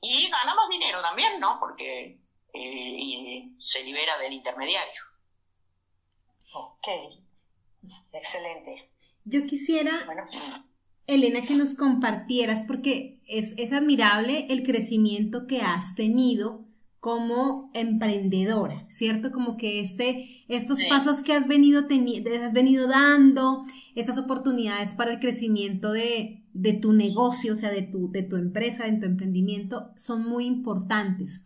y 0.04 0.30
gana 0.30 0.54
más 0.54 0.70
dinero 0.70 1.02
también, 1.02 1.40
¿no? 1.40 1.58
Porque 1.60 2.20
eh, 2.54 3.54
se 3.58 3.84
libera 3.84 4.18
del 4.18 4.34
intermediario. 4.34 5.02
Ok, 6.54 6.88
excelente. 8.12 8.92
Yo 9.24 9.46
quisiera, 9.46 9.92
Elena, 11.08 11.46
que 11.46 11.56
nos 11.56 11.76
compartieras, 11.76 12.64
porque 12.64 13.22
es, 13.28 13.58
es 13.58 13.72
admirable 13.72 14.48
el 14.50 14.64
crecimiento 14.64 15.48
que 15.48 15.62
has 15.62 15.96
tenido 15.96 16.66
como 17.00 17.72
emprendedora, 17.74 18.86
¿cierto? 18.90 19.32
Como 19.32 19.58
que 19.58 19.80
este, 19.80 20.46
estos 20.48 20.80
pasos 20.90 21.24
que 21.24 21.34
has 21.34 21.48
venido, 21.48 21.82
has 21.82 22.54
venido 22.54 22.88
dando, 22.88 23.62
esas 23.96 24.18
oportunidades 24.18 24.94
para 24.94 25.12
el 25.12 25.20
crecimiento 25.20 25.92
de, 25.92 26.43
de 26.54 26.74
tu 26.74 26.94
negocio, 26.94 27.54
o 27.54 27.56
sea, 27.56 27.72
de 27.72 27.82
tu, 27.82 28.12
de 28.12 28.24
tu 28.24 28.36
empresa, 28.36 28.86
de 28.86 28.98
tu 28.98 29.06
emprendimiento, 29.06 29.92
son 29.96 30.28
muy 30.28 30.46
importantes. 30.46 31.46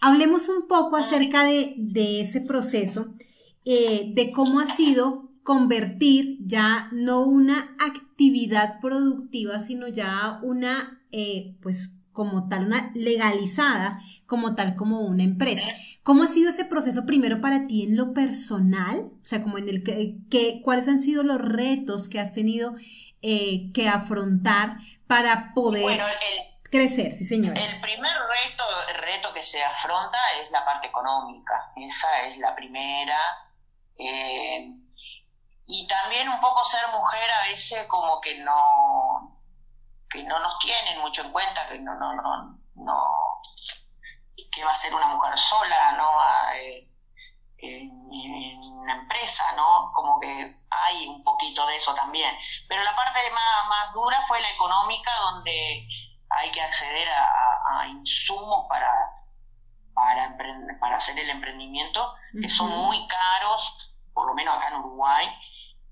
Hablemos 0.00 0.48
un 0.48 0.66
poco 0.66 0.96
acerca 0.96 1.44
de, 1.44 1.74
de 1.76 2.20
ese 2.20 2.40
proceso, 2.40 3.14
eh, 3.64 4.12
de 4.14 4.32
cómo 4.32 4.60
ha 4.60 4.66
sido 4.66 5.30
convertir 5.42 6.38
ya 6.44 6.88
no 6.92 7.24
una 7.24 7.76
actividad 7.78 8.80
productiva, 8.80 9.60
sino 9.60 9.88
ya 9.88 10.40
una, 10.42 11.00
eh, 11.12 11.54
pues, 11.62 11.92
como 12.12 12.48
tal, 12.48 12.66
una 12.66 12.90
legalizada, 12.94 14.00
como 14.24 14.54
tal, 14.54 14.74
como 14.74 15.02
una 15.02 15.22
empresa. 15.22 15.68
¿Cómo 16.02 16.22
ha 16.22 16.28
sido 16.28 16.50
ese 16.50 16.64
proceso 16.64 17.04
primero 17.04 17.40
para 17.40 17.66
ti 17.66 17.82
en 17.82 17.94
lo 17.94 18.14
personal? 18.14 19.10
O 19.12 19.18
sea, 19.22 19.42
como 19.42 19.58
en 19.58 19.68
el 19.68 19.82
que, 19.82 20.18
que 20.30 20.62
¿cuáles 20.64 20.88
han 20.88 20.98
sido 20.98 21.22
los 21.22 21.40
retos 21.40 22.08
que 22.08 22.18
has 22.18 22.32
tenido 22.32 22.74
eh, 23.28 23.72
que 23.74 23.88
afrontar 23.88 24.76
para 25.08 25.52
poder 25.52 26.00
crecer, 26.70 27.12
sí 27.12 27.24
señora. 27.24 27.60
El 27.60 27.80
primer 27.80 28.12
reto, 28.12 28.64
el 28.88 28.94
reto 28.94 29.32
que 29.32 29.42
se 29.42 29.60
afronta 29.64 30.16
es 30.40 30.52
la 30.52 30.64
parte 30.64 30.86
económica, 30.86 31.72
esa 31.74 32.22
es 32.22 32.38
la 32.38 32.54
primera. 32.54 33.18
Eh, 33.98 34.72
y 35.66 35.86
también 35.88 36.28
un 36.28 36.38
poco 36.38 36.64
ser 36.64 36.86
mujer 36.92 37.28
a 37.28 37.48
veces 37.48 37.86
como 37.88 38.20
que 38.20 38.38
no 38.38 39.40
que 40.08 40.22
no 40.22 40.38
nos 40.38 40.56
tienen 40.60 41.00
mucho 41.00 41.22
en 41.22 41.32
cuenta 41.32 41.68
que 41.68 41.80
no 41.80 41.94
no 41.96 42.14
no 42.14 42.60
no 42.76 43.06
que 44.52 44.64
va 44.64 44.70
a 44.70 44.74
ser 44.76 44.94
una 44.94 45.08
mujer 45.08 45.36
sola 45.36 45.92
no 45.96 46.08
eh, 46.54 46.88
en, 47.58 48.60
una 48.72 49.00
empresa, 49.00 49.44
¿no? 49.56 49.90
Como 49.94 50.20
que 50.20 50.56
hay 50.70 51.06
un 51.08 51.22
poquito 51.22 51.66
de 51.66 51.76
eso 51.76 51.94
también. 51.94 52.36
Pero 52.68 52.82
la 52.84 52.94
parte 52.94 53.18
más, 53.30 53.68
más 53.68 53.92
dura 53.92 54.20
fue 54.28 54.40
la 54.40 54.50
económica, 54.50 55.10
donde 55.20 55.88
hay 56.30 56.50
que 56.50 56.62
acceder 56.62 57.08
a, 57.08 57.86
insumos 57.88 58.66
para, 58.68 58.90
para, 59.94 60.36
para 60.80 60.96
hacer 60.96 61.18
el 61.18 61.30
emprendimiento, 61.30 62.14
que 62.40 62.48
son 62.48 62.70
muy 62.70 63.06
caros, 63.06 63.94
por 64.12 64.26
lo 64.26 64.34
menos 64.34 64.56
acá 64.56 64.68
en 64.68 64.76
Uruguay, 64.76 65.26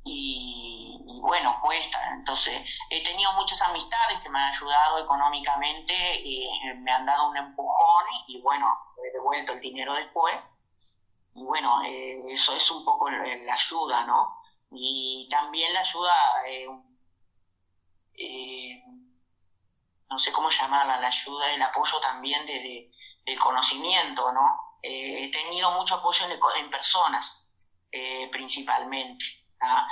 y, 0.07 1.21
bueno, 1.23 1.59
cuesta. 1.63 1.99
Entonces, 2.13 2.63
he 2.91 3.03
tenido 3.03 3.33
muchas 3.35 3.61
amistades 3.63 4.21
que 4.21 4.29
me 4.29 4.39
han 4.39 4.49
ayudado 4.49 4.99
económicamente, 4.99 5.95
y 6.23 6.49
me 6.81 6.93
han 6.93 7.07
dado 7.07 7.31
un 7.31 7.37
empujón 7.37 8.05
y 8.29 8.41
bueno, 8.43 8.67
he 8.99 9.13
devuelto 9.13 9.53
el 9.53 9.61
dinero 9.61 9.95
después 9.95 10.55
y 11.35 11.43
bueno, 11.43 11.83
eh, 11.85 12.23
eso 12.29 12.55
es 12.55 12.71
un 12.71 12.85
poco 12.85 13.11
la 13.11 13.55
ayuda, 13.55 14.07
¿no? 14.07 14.41
Y 14.71 15.29
también 15.31 15.73
la 15.73 15.81
ayuda, 15.81 16.13
eh, 16.47 16.67
eh, 18.15 18.83
no 20.09 20.19
sé 20.19 20.33
cómo 20.33 20.49
llamarla, 20.49 21.01
la 21.01 21.09
ayuda, 21.09 21.53
el 21.53 21.63
apoyo 21.63 22.01
también 22.01 22.47
de, 22.47 22.91
del 23.25 23.39
conocimiento, 23.39 24.33
¿no? 24.33 24.61
he 24.87 25.31
tenido 25.31 25.71
mucho 25.71 25.95
apoyo 25.95 26.27
en, 26.57 26.71
personas, 26.71 27.49
principalmente, 28.31 29.25
¿ah? 29.61 29.89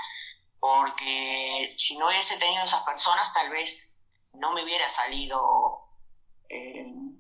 porque 0.61 1.75
si 1.75 1.97
no 1.97 2.09
hubiese 2.09 2.37
tenido 2.37 2.63
esas 2.63 2.83
personas, 2.83 3.33
tal 3.33 3.49
vez 3.49 3.99
no 4.35 4.53
me 4.53 4.63
hubiera 4.63 4.91
salido 4.91 5.92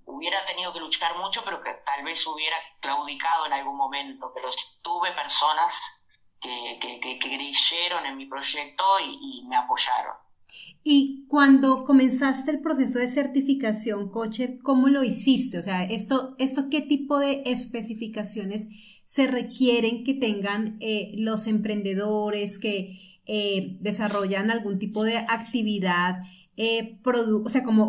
hubiera 0.05 0.45
tenido 0.47 0.73
que 0.73 0.81
luchar 0.81 1.17
mucho, 1.19 1.43
pero 1.45 1.61
que 1.61 1.71
tal 1.85 2.05
vez 2.05 2.27
hubiera 2.27 2.57
claudicado 2.81 3.47
en 3.47 3.53
algún 3.55 3.77
momento. 3.77 4.33
Pero 4.35 4.49
tuve 4.83 5.12
personas 5.12 6.03
que, 6.41 6.79
que, 6.81 7.19
creyeron 7.19 8.07
en 8.07 8.17
mi 8.17 8.27
proyecto 8.27 8.85
y, 9.05 9.45
me 9.49 9.57
apoyaron. 9.57 10.15
Y 10.85 11.27
cuando 11.29 11.85
comenzaste 11.85 12.51
el 12.51 12.61
proceso 12.61 12.99
de 12.99 13.09
certificación, 13.09 14.11
coche, 14.11 14.59
¿cómo 14.62 14.89
lo 14.89 15.05
hiciste? 15.05 15.59
O 15.59 15.62
sea, 15.62 15.85
esto, 15.85 16.35
esto 16.39 16.65
¿qué 16.71 16.81
tipo 16.81 17.19
de 17.19 17.43
especificaciones 17.47 18.69
se 19.05 19.27
requieren 19.27 20.05
que 20.05 20.15
tengan 20.15 20.79
eh, 20.81 21.12
los 21.19 21.47
emprendedores 21.47 22.59
que 22.59 23.21
eh, 23.27 23.77
desarrollan 23.81 24.51
algún 24.51 24.79
tipo 24.79 25.05
de 25.05 25.19
actividad 25.19 26.17
eh, 26.57 26.99
o 27.05 27.49
sea, 27.49 27.65
como 27.65 27.89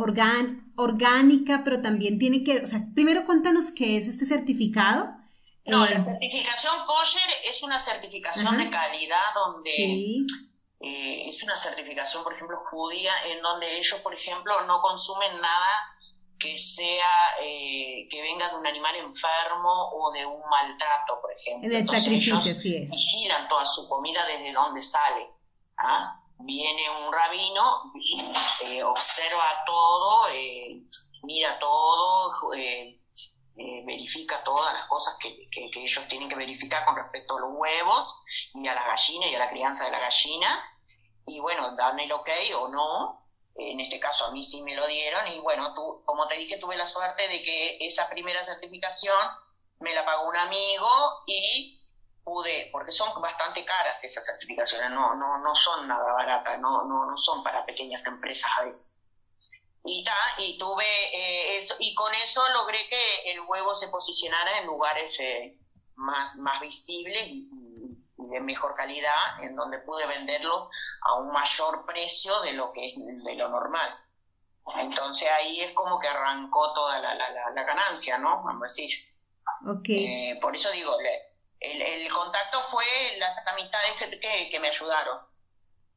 orgánica, 0.76 1.62
pero 1.64 1.82
también 1.82 2.18
tiene 2.18 2.44
que, 2.44 2.60
o 2.60 2.68
sea, 2.68 2.88
primero 2.94 3.26
cuéntanos 3.26 3.72
qué 3.72 3.98
es 3.98 4.08
este 4.08 4.26
certificado. 4.26 5.16
No, 5.66 5.86
la 5.86 6.02
certificación 6.02 6.74
kosher 6.86 7.22
es 7.50 7.64
una 7.64 7.80
certificación 7.80 8.58
de 8.58 8.70
calidad 8.70 9.34
donde 9.34 9.72
eh, 10.82 11.30
es 11.30 11.42
una 11.44 11.56
certificación, 11.56 12.24
por 12.24 12.34
ejemplo, 12.34 12.58
judía, 12.70 13.14
en 13.28 13.42
donde 13.42 13.78
ellos, 13.78 14.00
por 14.02 14.14
ejemplo, 14.14 14.54
no 14.68 14.82
consumen 14.82 15.40
nada 15.40 15.94
que 16.38 16.58
sea 16.58 17.38
eh, 17.42 18.06
que 18.10 18.22
venga 18.22 18.50
de 18.50 18.56
un 18.58 18.68
animal 18.68 18.96
enfermo 18.98 19.92
o 19.94 20.12
de 20.12 20.26
un 20.26 20.42
maltrato, 20.50 21.22
por 21.22 21.32
ejemplo. 21.32 21.70
De 21.70 21.84
sacrificio, 21.84 22.54
sí 22.54 22.76
es. 22.76 22.92
Vigilan 22.92 23.48
toda 23.48 23.66
su 23.66 23.88
comida 23.88 24.26
desde 24.26 24.52
donde 24.52 24.82
sale. 24.82 25.30
¿ah? 25.78 26.23
Viene 26.46 26.90
un 26.90 27.14
rabino, 27.14 27.94
eh, 28.66 28.84
observa 28.84 29.64
todo, 29.66 30.28
eh, 30.30 30.82
mira 31.24 31.58
todo, 31.58 32.52
verifica 33.86 34.42
todas 34.44 34.74
las 34.74 34.86
cosas 34.86 35.16
que, 35.20 35.50
que, 35.50 35.70
ellos 35.74 36.08
tienen 36.08 36.28
que 36.28 36.36
verificar 36.36 36.84
con 36.86 36.96
respecto 36.96 37.38
a 37.38 37.42
los 37.42 37.52
huevos 37.54 38.24
y 38.56 38.68
a 38.68 38.74
la 38.74 38.84
gallina 38.86 39.28
y 39.28 39.36
a 39.36 39.40
la 39.40 39.50
crianza 39.50 39.86
de 39.86 39.92
la 39.92 40.00
gallina. 40.00 40.60
Y 41.26 41.40
bueno, 41.40 41.76
dan 41.76 42.00
el 42.00 42.12
ok 42.12 42.30
o 42.60 42.68
no, 42.68 43.20
en 43.56 43.80
este 43.80 44.00
caso 44.00 44.26
a 44.26 44.32
mí 44.32 44.44
sí 44.44 44.62
me 44.64 44.76
lo 44.76 44.88
dieron 44.88 45.28
y 45.28 45.40
bueno, 45.40 45.74
tú, 45.74 46.02
como 46.06 46.28
te 46.28 46.36
dije, 46.36 46.58
tuve 46.58 46.76
la 46.76 46.88
suerte 46.88 47.28
de 47.28 47.42
que 47.42 47.78
esa 47.82 48.10
primera 48.10 48.44
certificación 48.44 49.16
me 49.80 49.94
la 49.94 50.06
pagó 50.06 50.28
un 50.28 50.36
amigo 50.38 50.90
y 51.28 51.83
pude, 52.24 52.70
porque 52.72 52.92
son 52.92 53.22
bastante 53.22 53.66
caras 53.66 54.04
esas 54.04 54.26
certificaciones, 54.26 54.90
no, 54.92 55.16
no, 55.16 55.38
no 55.40 55.56
son 55.56 55.88
nada 55.88 56.14
baratas, 56.14 56.60
no, 56.60 56.84
no, 56.86 57.06
no 57.06 57.18
son 57.18 57.44
para 57.44 57.66
pequeñas 57.66 58.06
empresas 58.06 58.50
a 58.60 58.66
veces. 58.66 59.00
Y, 59.86 60.04
ta, 60.04 60.16
y 60.38 60.58
tuve 60.58 60.86
eh, 61.14 61.58
eso, 61.58 61.76
y 61.80 61.94
con 61.94 62.14
eso 62.16 62.42
logré 62.54 62.88
que 62.88 63.32
el 63.32 63.42
huevo 63.42 63.76
se 63.76 63.90
posicionara 63.90 64.60
en 64.60 64.68
lugares 64.68 65.20
eh, 65.20 65.54
más, 65.96 66.38
más 66.38 66.62
visibles 66.62 67.28
y, 67.28 67.50
de 68.16 68.40
mejor 68.40 68.74
calidad, 68.74 69.44
en 69.44 69.54
donde 69.54 69.80
pude 69.80 70.08
venderlo 70.08 70.70
a 71.02 71.16
un 71.16 71.32
mayor 71.34 71.86
precio 71.86 72.40
de 72.42 72.54
lo 72.54 72.72
que 72.72 72.88
es 72.88 72.96
de 72.96 73.36
lo 73.36 73.50
normal. 73.50 74.00
Entonces 74.78 75.28
ahí 75.30 75.60
es 75.60 75.74
como 75.74 76.00
que 76.00 76.08
arrancó 76.08 76.74
toda 76.74 77.00
la, 77.00 77.14
la, 77.16 77.64
ganancia, 77.64 78.18
¿no? 78.18 78.42
Vamos 78.44 78.62
a 78.62 78.66
decir. 78.66 78.90
Okay. 79.68 80.06
Eh, 80.06 80.40
por 80.42 80.56
eso 80.56 80.72
digo, 80.72 80.96
el, 81.64 81.82
el, 81.82 82.12
contacto 82.12 82.60
fue 82.70 82.84
las 83.20 83.36
amistades 83.48 83.92
que, 84.00 84.50
que, 84.50 84.60
me 84.60 84.68
ayudaron. 84.68 85.18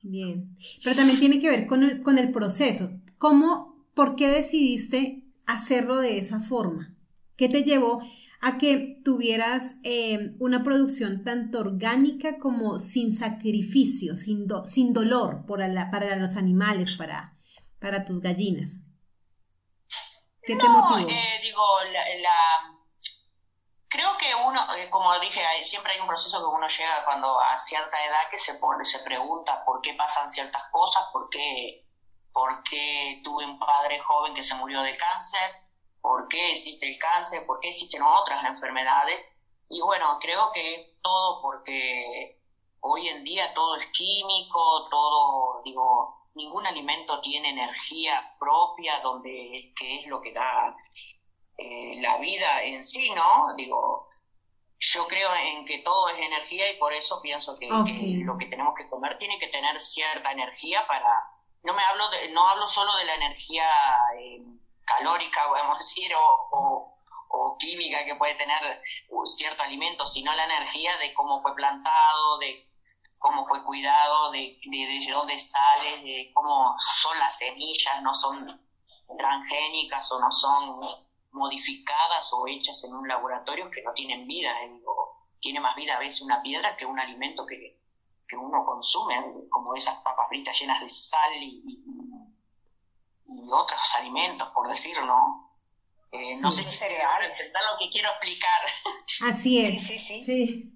Bien, 0.03 0.57
pero 0.83 0.97
también 0.97 1.19
tiene 1.19 1.41
que 1.41 1.51
ver 1.51 1.67
con 1.67 1.83
el, 1.83 2.03
con 2.03 2.19
el 2.19 2.33
proceso. 2.33 2.91
¿Cómo, 3.19 3.85
por 3.95 4.17
qué 4.17 4.29
decidiste 4.29 5.25
hacerlo 5.47 5.97
de 5.99 6.19
esa 6.19 6.41
forma? 6.41 6.95
¿Qué 7.37 7.49
te 7.49 7.65
llevó 7.65 8.03
a 8.41 8.59
que 8.59 9.01
tuvieras 9.05 9.81
eh, 9.83 10.35
una 10.39 10.63
producción 10.63 11.25
tanto 11.25 11.59
orgánica 11.61 12.39
como 12.39 12.79
sin 12.79 13.13
sacrificio, 13.13 14.17
sin, 14.17 14.47
sin 14.65 14.93
dolor 14.93 15.45
para 15.47 16.17
los 16.17 16.37
animales, 16.37 16.93
para, 16.93 17.37
para 17.81 18.05
tus 18.05 18.21
gallinas. 18.21 18.83
¿Qué 20.43 20.55
te 20.55 20.69
motivó? 20.69 21.09
Eh, 21.11 21.41
digo, 21.43 21.63
la, 21.93 22.76
como 24.91 25.19
dije, 25.19 25.41
siempre 25.63 25.93
hay 25.93 26.01
un 26.01 26.07
proceso 26.07 26.39
que 26.39 26.57
uno 26.57 26.67
llega 26.67 27.05
cuando 27.05 27.39
a 27.41 27.57
cierta 27.57 28.05
edad 28.05 28.29
que 28.31 28.39
se 28.39 28.55
pone, 28.55 28.85
se 28.85 29.01
pregunta 29.01 29.65
por 29.65 29.81
qué 29.81 29.95
pasan 29.95 30.29
ciertas 30.29 30.63
cosas, 30.71 31.05
por 31.13 31.29
qué, 31.29 31.85
por 32.33 32.63
qué 32.63 33.21
tuve 33.25 33.45
un 33.45 33.59
padre 33.59 33.99
joven 34.01 34.35
que 34.35 34.43
se 34.43 34.55
murió 34.55 34.83
de 34.83 34.97
cáncer, 34.97 35.51
por 36.01 36.29
qué 36.29 36.53
existe 36.53 36.89
el 36.89 36.99
cáncer, 36.99 37.47
por 37.47 37.61
qué 37.61 37.69
existen 37.69 38.03
otras 38.03 38.45
enfermedades. 38.45 39.35
Y 39.69 39.81
bueno, 39.81 40.19
creo 40.21 40.53
que 40.53 40.97
todo 41.03 41.43
porque 41.43 42.41
hoy 42.81 43.09
en 43.09 43.25
día 43.25 43.53
todo 43.55 43.77
es 43.77 43.87
químico, 43.89 44.89
todo, 44.89 45.63
digo, 45.65 46.29
ningún 46.35 46.67
alimento 46.67 47.21
tiene 47.21 47.51
energía 47.51 48.37
propia, 48.39 49.01
donde 49.01 49.73
que 49.77 49.99
es 49.99 50.07
lo 50.07 50.21
que 50.21 50.33
da 50.33 50.77
eh, 51.59 52.01
la 52.01 52.19
vida 52.19 52.63
en 52.63 52.85
sí, 52.85 53.11
¿no? 53.15 53.55
Digo, 53.57 54.09
yo 54.79 55.07
creo 55.07 55.35
en 55.35 55.65
que 55.65 55.79
todo 55.79 56.09
es 56.09 56.19
energía 56.19 56.71
y 56.71 56.77
por 56.77 56.93
eso 56.93 57.21
pienso 57.23 57.59
que, 57.59 57.69
lo 57.69 58.37
que 58.37 58.47
tenemos 58.47 58.75
que 58.77 58.89
comer 58.89 59.17
tiene 59.17 59.39
que 59.39 59.49
tener 59.49 59.79
cierta 59.81 60.33
energía 60.33 60.87
para 60.87 61.37
no 61.67 61.75
me 61.75 61.83
hablo 61.83 62.09
de, 62.11 62.31
no 62.31 62.47
hablo 62.47 62.69
solo 62.69 62.95
de 62.97 63.05
la 63.05 63.15
energía 63.17 63.69
eh, 64.19 64.41
calórica, 64.85 65.49
podemos 65.49 65.79
decir, 65.81 66.13
o, 66.15 66.93
química 67.59 68.05
que 68.05 68.15
puede 68.15 68.35
tener 68.35 68.83
cierto 69.25 69.63
alimento, 69.63 70.07
sino 70.07 70.33
la 70.35 70.45
energía 70.45 70.97
de 70.99 71.13
cómo 71.13 71.43
fue 71.43 71.55
plantado, 71.55 72.39
de 72.39 72.71
cómo 73.19 73.47
fue 73.47 73.63
cuidado, 73.65 74.31
de, 74.31 74.59
de, 74.63 75.11
dónde 75.11 75.39
sale, 75.39 75.99
de 76.03 76.31
cómo 76.33 76.77
son 77.03 77.19
las 77.19 77.37
semillas, 77.37 78.03
no 78.03 78.15
son 78.15 78.47
transgénicas 79.19 80.11
o 80.13 80.21
no 80.21 80.31
son 80.31 80.81
modificadas 81.37 82.33
o 82.33 82.47
hechas 82.49 82.83
en 82.85 82.95
un 82.95 83.07
laboratorio 83.07 83.71
que 83.71 83.83
no 83.83 83.93
tienen 83.93 84.27
vida. 84.27 84.51
Eh, 84.63 84.73
digo, 84.73 85.29
tiene 85.41 85.61
más 85.61 85.77
vida 85.77 85.97
a 85.97 86.01
veces 86.01 86.23
una 86.23 86.43
piedra 86.43 86.77
que 86.77 86.87
un 86.87 86.99
alimento 86.99 87.47
que, 87.47 87.79
que 88.27 88.37
uno 88.37 88.65
consume, 88.65 89.17
como 89.51 89.75
esas 89.75 89.97
papas 90.03 90.29
fritas 90.29 90.59
llenas 90.59 90.81
de 90.81 90.89
sal 90.89 91.33
y, 91.35 91.63
y 93.29 93.51
otros 93.53 93.95
alimentos, 93.99 94.49
por 94.49 94.69
decirlo. 94.69 95.47
Eh, 96.13 96.37
no 96.41 96.51
sé 96.51 96.63
si 96.63 96.77
se 96.77 96.87
entender 96.87 97.63
lo 97.73 97.79
que 97.79 97.91
quiero 97.91 98.11
explicar. 98.11 98.61
Así 99.31 99.65
es. 99.65 99.87
Sí, 99.87 99.99
sí, 99.99 100.25
sí. 100.25 100.73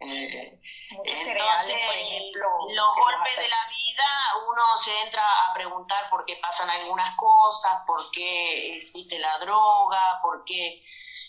Eh, 0.00 0.60
entonces, 0.90 1.76
por 1.86 1.94
ejemplo, 1.94 2.48
los 2.74 2.88
golpes 2.96 3.36
de 3.36 3.48
la 3.48 3.68
vida, 3.68 3.79
uno 4.48 4.62
se 4.76 5.02
entra 5.02 5.22
a 5.22 5.52
preguntar 5.52 6.08
por 6.10 6.24
qué 6.24 6.36
pasan 6.36 6.70
algunas 6.70 7.14
cosas, 7.16 7.82
por 7.86 8.10
qué 8.10 8.76
existe 8.76 9.18
la 9.18 9.38
droga, 9.38 10.20
por 10.22 10.44
qué 10.44 10.82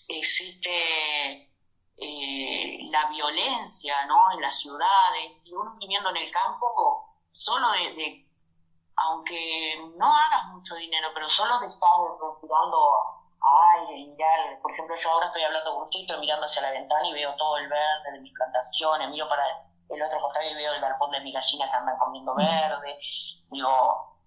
existe 0.07 1.49
eh, 1.97 2.79
la 2.89 3.07
violencia 3.10 4.05
¿no? 4.05 4.31
en 4.34 4.41
las 4.41 4.60
ciudades. 4.60 5.31
Y 5.43 5.53
uno 5.53 5.75
viviendo 5.79 6.10
en 6.10 6.17
el 6.17 6.31
campo, 6.31 7.15
solo 7.31 7.71
de 7.71 8.25
aunque 8.95 9.81
no 9.97 10.05
hagas 10.05 10.47
mucho 10.53 10.75
dinero, 10.75 11.10
pero 11.13 11.27
solo 11.29 11.60
de 11.60 11.67
estar 11.67 11.89
respirando 12.21 12.77
aire 13.41 14.05
mirar, 14.07 14.62
por 14.62 14.71
ejemplo, 14.71 14.95
yo 14.95 15.10
ahora 15.10 15.27
estoy 15.27 15.43
hablando 15.43 15.73
con 15.73 15.84
usted, 15.84 16.01
estoy 16.01 16.19
mirando 16.19 16.45
hacia 16.45 16.62
la 16.62 16.71
ventana 16.71 17.07
y 17.07 17.13
veo 17.13 17.36
todo 17.36 17.57
el 17.57 17.67
verde 17.67 18.12
de 18.13 18.19
mis 18.19 18.34
plantaciones, 18.34 19.10
miro 19.10 19.27
para 19.27 19.43
el 19.95 20.04
otro 20.04 20.21
costado 20.21 20.49
y 20.49 20.56
veo 20.56 20.73
el 20.73 20.82
galpón 20.82 21.12
de 21.12 21.21
mis 21.21 21.34
gallinas 21.34 21.69
que 21.69 21.77
andan 21.77 21.97
comiendo 21.97 22.36
verde, 22.36 22.99
digo, 23.49 24.17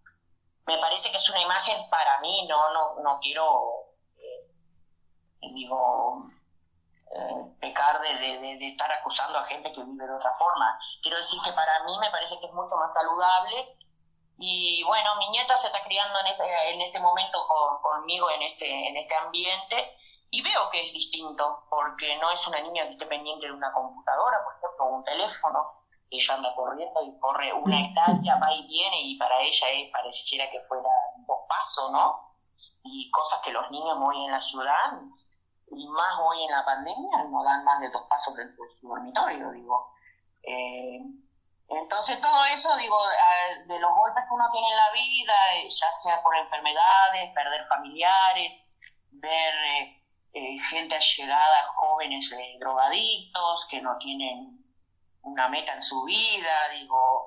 me 0.67 0.79
parece 0.79 1.11
que 1.11 1.19
es 1.19 1.31
una 1.31 1.43
imagen 1.43 1.89
para 1.91 2.21
mí, 2.21 2.47
no, 2.49 2.73
no, 2.73 3.01
no 3.03 3.19
quiero, 3.21 3.95
eh, 4.17 5.51
digo, 5.55 6.25
eh, 7.15 7.57
pecar 7.61 8.01
de, 8.01 8.15
de, 8.17 8.59
de, 8.59 8.69
estar 8.69 8.91
acusando 8.91 9.39
a 9.39 9.45
gente 9.45 9.73
que 9.73 9.85
vive 9.85 10.07
de 10.07 10.15
otra 10.15 10.31
forma. 10.31 10.79
Quiero 11.03 11.19
decir 11.19 11.41
que 11.45 11.53
para 11.53 11.85
mí 11.85 11.99
me 11.99 12.11
parece 12.11 12.39
que 12.41 12.47
es 12.47 12.53
mucho 12.53 12.77
más 12.77 12.93
saludable 12.93 13.77
y 14.39 14.83
bueno, 14.85 15.15
mi 15.17 15.29
nieta 15.29 15.57
se 15.57 15.69
está 15.69 15.83
criando 15.85 16.19
en 16.21 16.27
este, 16.27 16.71
en 16.73 16.81
este 16.81 16.99
momento 16.99 17.47
conmigo, 17.83 18.31
en 18.31 18.43
este, 18.43 18.89
en 18.89 18.97
este 18.97 19.15
ambiente, 19.15 19.97
y 20.35 20.43
veo 20.43 20.69
que 20.73 20.85
es 20.85 20.93
distinto, 20.93 21.65
porque 21.71 22.19
no 22.19 22.29
es 22.29 22.45
una 22.49 22.61
niña 22.61 22.83
que 22.83 22.95
esté 22.95 23.07
pendiente 23.07 23.47
de 23.47 23.53
una 23.53 23.73
computadora, 23.73 24.43
por 24.43 24.57
ejemplo, 24.57 24.85
o 24.85 24.97
un 24.97 25.05
teléfono. 25.05 25.85
Ella 26.11 26.35
anda 26.35 26.55
corriendo 26.57 27.05
y 27.05 27.19
corre 27.21 27.53
una 27.53 27.81
estancia, 27.81 28.37
va 28.43 28.53
y 28.53 28.67
viene, 28.67 29.01
y 29.01 29.17
para 29.17 29.41
ella 29.41 29.69
es, 29.71 29.93
pareciera 29.93 30.51
que 30.51 30.61
fuera 30.63 30.89
dos 31.25 31.39
pasos, 31.49 31.93
¿no? 31.93 32.35
Y 32.83 33.09
cosas 33.13 33.43
que 33.43 33.53
los 33.53 33.71
niños 33.71 33.97
hoy 34.03 34.25
en 34.25 34.33
la 34.33 34.43
ciudad, 34.43 34.99
y 35.71 35.89
más 35.91 36.19
hoy 36.21 36.43
en 36.43 36.51
la 36.51 36.65
pandemia, 36.65 37.25
no 37.31 37.45
dan 37.45 37.65
más 37.65 37.79
de 37.79 37.91
dos 37.91 38.03
pasos 38.09 38.35
dentro 38.35 38.65
de 38.65 38.71
su 38.73 38.89
dormitorio, 38.89 39.53
digo. 39.53 39.95
Eh, 40.43 40.99
entonces 41.69 42.21
todo 42.21 42.45
eso, 42.47 42.77
digo, 42.77 42.97
de 43.69 43.79
los 43.79 43.95
golpes 43.95 44.25
que 44.29 44.35
uno 44.35 44.51
tiene 44.51 44.69
en 44.69 44.77
la 44.77 44.91
vida, 44.91 45.55
eh, 45.55 45.69
ya 45.71 45.93
sea 45.93 46.21
por 46.25 46.37
enfermedades, 46.37 47.33
perder 47.33 47.65
familiares, 47.67 48.67
ver 49.13 49.55
eh, 49.55 50.04
eh, 50.35 50.57
gente 50.59 50.97
allegada, 50.97 51.67
jóvenes 51.75 52.35
drogadictos 52.59 53.67
que 53.71 53.81
no 53.81 53.97
tienen 53.99 54.63
una 55.23 55.49
meta 55.49 55.73
en 55.73 55.83
su 55.83 56.05
vida, 56.05 56.69
digo, 56.79 57.27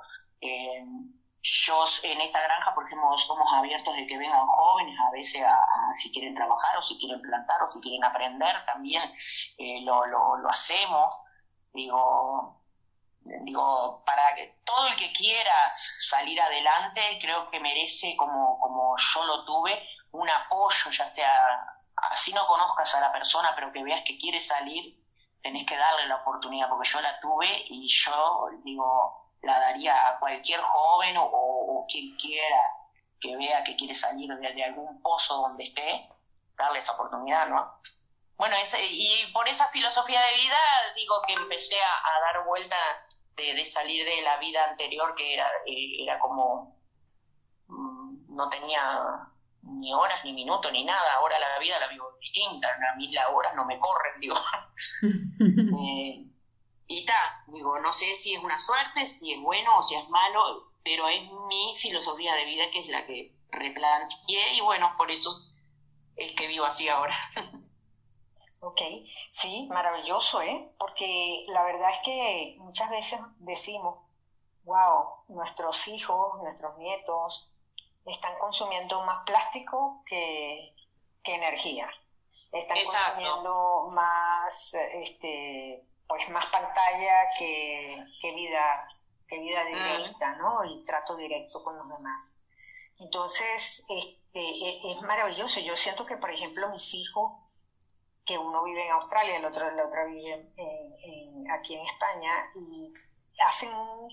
yo 1.41 1.85
en 2.03 2.21
esta 2.21 2.41
granja, 2.41 2.75
por 2.75 2.85
ejemplo, 2.85 3.17
somos 3.17 3.47
abiertos 3.53 3.95
de 3.95 4.05
que 4.05 4.17
vengan 4.17 4.45
jóvenes 4.45 4.95
a 4.99 5.11
veces 5.11 5.43
a, 5.43 5.57
si 5.93 6.11
quieren 6.11 6.35
trabajar 6.35 6.77
o 6.77 6.83
si 6.83 6.97
quieren 6.99 7.19
plantar 7.21 7.63
o 7.63 7.67
si 7.67 7.81
quieren 7.81 8.03
aprender, 8.03 8.65
también 8.65 9.01
lo, 9.83 10.05
lo, 10.05 10.37
lo 10.37 10.49
hacemos. 10.49 11.15
Digo, 11.73 12.61
digo, 13.43 14.03
para 14.05 14.35
que 14.35 14.59
todo 14.63 14.87
el 14.87 14.95
que 14.95 15.11
quiera 15.11 15.71
salir 15.71 16.39
adelante, 16.41 17.01
creo 17.21 17.49
que 17.49 17.59
merece, 17.59 18.15
como, 18.15 18.59
como 18.59 18.95
yo 18.97 19.25
lo 19.25 19.45
tuve, 19.45 19.87
un 20.11 20.29
apoyo, 20.29 20.91
ya 20.91 21.05
sea, 21.05 21.76
así 21.97 22.33
no 22.33 22.45
conozcas 22.45 22.93
a 22.95 23.01
la 23.01 23.11
persona, 23.11 23.51
pero 23.55 23.71
que 23.71 23.83
veas 23.83 24.03
que 24.03 24.17
quiere 24.17 24.39
salir, 24.39 25.03
tenés 25.41 25.65
que 25.65 25.77
darle 25.77 26.07
la 26.07 26.17
oportunidad, 26.17 26.69
porque 26.69 26.89
yo 26.89 27.01
la 27.01 27.19
tuve 27.19 27.47
y 27.69 27.87
yo, 27.87 28.49
digo, 28.63 29.33
la 29.41 29.59
daría 29.59 30.09
a 30.09 30.19
cualquier 30.19 30.61
joven 30.61 31.15
o, 31.19 31.85
quien 31.89 32.15
quiera 32.17 32.61
que 33.19 33.35
vea 33.35 33.63
que 33.63 33.75
quiere 33.75 33.93
salir 33.93 34.29
de, 34.29 34.63
algún 34.63 35.01
pozo 35.01 35.37
donde 35.37 35.63
esté, 35.63 36.09
darle 36.55 36.79
esa 36.79 36.93
oportunidad, 36.93 37.47
¿no? 37.47 37.79
Bueno, 38.35 38.55
y 38.89 39.31
por 39.33 39.47
esa 39.47 39.65
filosofía 39.69 40.21
de 40.21 40.33
vida 40.35 40.57
digo 40.95 41.21
que 41.25 41.33
empecé 41.33 41.77
a, 41.81 42.33
dar 42.33 42.45
vuelta 42.45 42.75
de, 43.35 43.65
salir 43.65 44.05
de 44.05 44.21
la 44.21 44.37
vida 44.37 44.63
anterior 44.65 45.15
que 45.15 45.33
era, 45.33 45.47
eh, 45.65 46.03
era 46.03 46.19
como 46.19 46.77
mm, 47.67 48.35
no 48.35 48.49
tenía 48.49 49.31
ni 49.71 49.93
horas, 49.93 50.23
ni 50.23 50.33
minutos, 50.33 50.71
ni 50.71 50.85
nada. 50.85 51.13
Ahora 51.15 51.37
la 51.39 51.59
vida 51.59 51.79
la 51.79 51.87
vivo 51.87 52.13
distinta. 52.19 52.67
A 52.69 52.95
mí 52.95 53.11
las 53.11 53.27
horas 53.33 53.55
no 53.55 53.65
me 53.65 53.79
corren, 53.79 54.13
digo. 54.19 54.35
Eh, 55.39 56.25
y 56.87 57.05
ta, 57.05 57.43
digo, 57.47 57.79
no 57.79 57.91
sé 57.91 58.13
si 58.13 58.33
es 58.33 58.43
una 58.43 58.57
suerte, 58.57 59.05
si 59.05 59.33
es 59.33 59.41
bueno 59.41 59.77
o 59.77 59.83
si 59.83 59.95
es 59.95 60.09
malo, 60.09 60.71
pero 60.83 61.07
es 61.07 61.21
mi 61.47 61.75
filosofía 61.77 62.33
de 62.35 62.45
vida 62.45 62.71
que 62.71 62.79
es 62.79 62.87
la 62.87 63.05
que 63.05 63.35
replanteé 63.51 64.53
y 64.55 64.61
bueno, 64.61 64.93
por 64.97 65.11
eso 65.11 65.29
es 66.15 66.33
que 66.33 66.47
vivo 66.47 66.65
así 66.65 66.87
ahora. 66.89 67.15
Ok, 68.61 68.81
sí, 69.29 69.67
maravilloso, 69.69 70.41
¿eh? 70.41 70.73
Porque 70.79 71.45
la 71.49 71.63
verdad 71.63 71.91
es 71.91 71.99
que 72.03 72.55
muchas 72.57 72.89
veces 72.89 73.19
decimos, 73.37 73.99
wow, 74.63 75.25
nuestros 75.27 75.87
hijos, 75.87 76.41
nuestros 76.41 76.75
nietos, 76.79 77.51
están 78.07 78.37
consumiendo 78.39 79.03
más 79.05 79.23
plástico 79.25 80.03
que, 80.05 80.73
energía. 81.23 81.89
Están 82.53 82.77
consumiendo 82.85 83.89
más, 83.91 84.73
este, 84.93 85.85
pues 86.07 86.29
más 86.29 86.45
pantalla 86.45 87.29
que, 87.37 88.05
vida, 88.33 88.87
que 89.27 89.37
vida 89.37 89.65
directa, 89.65 90.35
¿no? 90.37 90.63
Y 90.63 90.85
trato 90.85 91.17
directo 91.17 91.61
con 91.65 91.77
los 91.77 91.89
demás. 91.89 92.37
Entonces, 92.99 93.83
este, 93.89 94.39
e, 94.39 94.93
es, 94.93 95.01
maravilloso. 95.01 95.59
Yo 95.59 95.75
siento 95.75 96.05
que, 96.05 96.15
por 96.15 96.31
ejemplo, 96.31 96.69
mis 96.69 96.93
hijos, 96.93 97.33
que 98.25 98.37
uno 98.37 98.63
vive 98.63 98.85
en 98.85 98.93
Australia, 98.93 99.37
el 99.37 99.45
otro, 99.45 99.67
el 99.67 99.79
otro 99.81 100.07
vive 100.07 100.49
aquí 101.53 101.75
en 101.75 101.85
España, 101.85 102.49
y 102.55 102.93
hacen 103.45 103.73
un, 103.73 104.09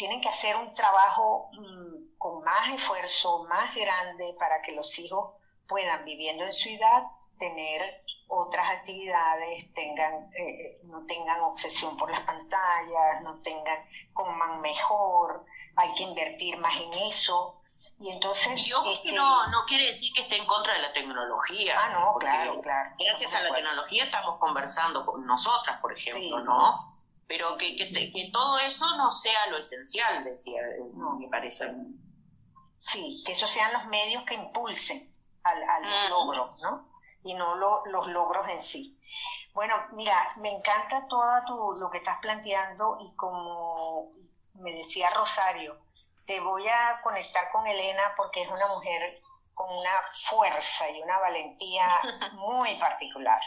tienen 0.00 0.22
que 0.22 0.30
hacer 0.30 0.56
un 0.56 0.74
trabajo 0.74 1.50
mm, 1.52 2.16
con 2.16 2.42
más 2.42 2.70
esfuerzo, 2.70 3.44
más 3.44 3.74
grande 3.74 4.34
para 4.38 4.62
que 4.62 4.72
los 4.72 4.98
hijos 4.98 5.34
puedan, 5.68 6.06
viviendo 6.06 6.42
en 6.42 6.54
ciudad, 6.54 7.02
tener 7.38 8.02
otras 8.26 8.70
actividades, 8.70 9.70
tengan, 9.74 10.32
eh, 10.34 10.80
no 10.84 11.04
tengan 11.04 11.42
obsesión 11.42 11.98
por 11.98 12.10
las 12.10 12.20
pantallas, 12.20 13.20
no 13.22 13.42
tengan, 13.42 13.76
coman 14.14 14.62
mejor, 14.62 15.44
hay 15.76 15.92
que 15.92 16.04
invertir 16.04 16.56
más 16.56 16.80
en 16.80 16.94
eso. 16.94 17.60
Y 18.00 18.08
entonces... 18.10 18.58
Y 18.66 18.72
este, 18.92 19.12
no, 19.12 19.48
no 19.48 19.66
quiere 19.68 19.84
decir 19.84 20.14
que 20.14 20.22
esté 20.22 20.36
en 20.36 20.46
contra 20.46 20.72
de 20.72 20.80
la 20.80 20.94
tecnología. 20.94 21.74
Ah, 21.78 21.90
no, 21.92 22.14
claro, 22.18 22.58
claro. 22.62 22.94
Gracias 22.98 23.34
a 23.34 23.42
la 23.42 23.54
tecnología 23.54 24.04
estamos 24.04 24.38
conversando 24.38 25.04
con 25.04 25.26
nosotras, 25.26 25.78
por 25.82 25.92
ejemplo, 25.92 26.40
¿no? 26.40 26.89
Pero 27.30 27.56
que, 27.56 27.76
que, 27.76 27.92
que, 27.92 28.30
todo 28.32 28.58
eso 28.58 28.84
no 28.96 29.12
sea 29.12 29.46
lo 29.50 29.58
esencial, 29.58 30.24
decía, 30.24 30.62
no, 30.94 31.12
me 31.12 31.28
parece 31.28 31.64
Sí, 32.82 33.22
que 33.24 33.30
esos 33.30 33.48
sean 33.48 33.72
los 33.72 33.84
medios 33.86 34.24
que 34.24 34.34
impulsen 34.34 35.14
al, 35.44 35.62
al 35.62 36.10
logro, 36.10 36.56
¿no? 36.60 36.90
Y 37.22 37.34
no 37.34 37.54
los 37.54 38.08
logros 38.08 38.48
en 38.48 38.60
sí. 38.60 39.00
Bueno, 39.54 39.76
mira, 39.92 40.16
me 40.38 40.50
encanta 40.50 41.06
todo 41.06 41.44
tu, 41.46 41.78
lo 41.78 41.88
que 41.88 41.98
estás 41.98 42.18
planteando 42.20 42.98
y 43.00 43.14
como 43.14 44.10
me 44.54 44.72
decía 44.72 45.08
Rosario, 45.10 45.78
te 46.26 46.40
voy 46.40 46.66
a 46.66 47.00
conectar 47.00 47.48
con 47.52 47.64
Elena 47.64 48.12
porque 48.16 48.42
es 48.42 48.50
una 48.50 48.66
mujer 48.66 49.22
con 49.54 49.72
una 49.72 50.02
fuerza 50.10 50.90
y 50.90 51.00
una 51.00 51.16
valentía 51.20 51.86
muy 52.32 52.74
particular. 52.74 53.40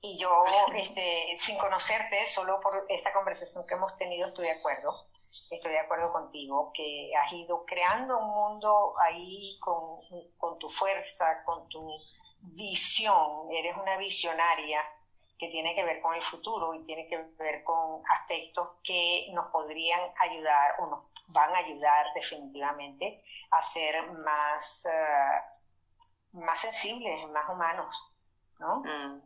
Y 0.00 0.18
yo, 0.18 0.44
este, 0.74 1.36
sin 1.38 1.58
conocerte, 1.58 2.26
solo 2.26 2.60
por 2.60 2.86
esta 2.88 3.12
conversación 3.12 3.66
que 3.66 3.74
hemos 3.74 3.96
tenido, 3.96 4.28
estoy 4.28 4.46
de 4.46 4.52
acuerdo 4.52 5.06
estoy 5.50 5.72
de 5.72 5.80
acuerdo 5.80 6.12
contigo, 6.12 6.72
que 6.74 7.12
has 7.16 7.32
ido 7.32 7.64
creando 7.64 8.18
un 8.18 8.34
mundo 8.34 8.94
ahí 8.98 9.58
con, 9.60 10.00
con 10.36 10.58
tu 10.58 10.68
fuerza, 10.68 11.42
con 11.44 11.68
tu 11.68 11.88
visión, 12.40 13.50
eres 13.52 13.76
una 13.76 13.96
visionaria 13.96 14.80
que 15.38 15.48
tiene 15.48 15.74
que 15.74 15.84
ver 15.84 16.00
con 16.00 16.14
el 16.14 16.22
futuro 16.22 16.74
y 16.74 16.84
tiene 16.84 17.06
que 17.08 17.18
ver 17.38 17.62
con 17.62 18.02
aspectos 18.10 18.68
que 18.82 19.26
nos 19.34 19.46
podrían 19.48 20.00
ayudar 20.18 20.76
o 20.80 20.86
nos 20.86 21.04
van 21.28 21.54
a 21.54 21.58
ayudar 21.58 22.06
definitivamente 22.14 23.22
a 23.50 23.60
ser 23.60 24.10
más, 24.12 24.86
uh, 24.86 26.38
más 26.38 26.58
sensibles, 26.58 27.28
más 27.28 27.50
humanos, 27.50 27.94
¿no? 28.58 28.80
Mm. 28.80 29.25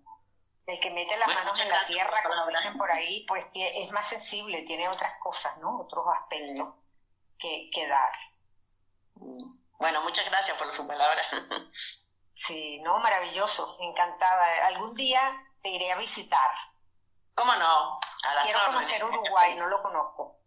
El 0.71 0.79
que 0.79 0.91
mete 0.91 1.17
las 1.17 1.27
manos 1.27 1.59
en 1.59 1.69
la 1.69 1.83
tierra, 1.83 2.23
como 2.23 2.47
dicen 2.47 2.79
por 2.79 2.91
ahí, 2.91 3.25
pues 3.27 3.45
es 3.55 3.91
más 3.91 4.09
sensible, 4.09 4.63
tiene 4.63 4.89
otras 4.89 5.15
cosas, 5.21 5.59
¿no? 5.59 5.81
Otros 5.81 6.05
aspectos 6.15 6.75
que, 7.37 7.69
que 7.73 7.89
dar. 7.89 8.13
Bueno, 9.79 10.01
muchas 10.03 10.31
gracias 10.31 10.57
por 10.57 10.73
su 10.73 10.87
palabra. 10.87 11.23
Sí, 12.33 12.81
no, 12.83 12.99
maravilloso, 13.01 13.77
encantada. 13.81 14.67
Algún 14.69 14.95
día 14.95 15.21
te 15.61 15.69
iré 15.69 15.93
a 15.93 15.99
visitar. 15.99 16.51
¿Cómo 17.35 17.55
no? 17.57 17.99
A 17.99 18.43
Quiero 18.43 18.61
conocer 18.67 19.05
Uruguay, 19.05 19.57
no 19.57 19.67
lo 19.67 19.83
conozco. 19.83 20.39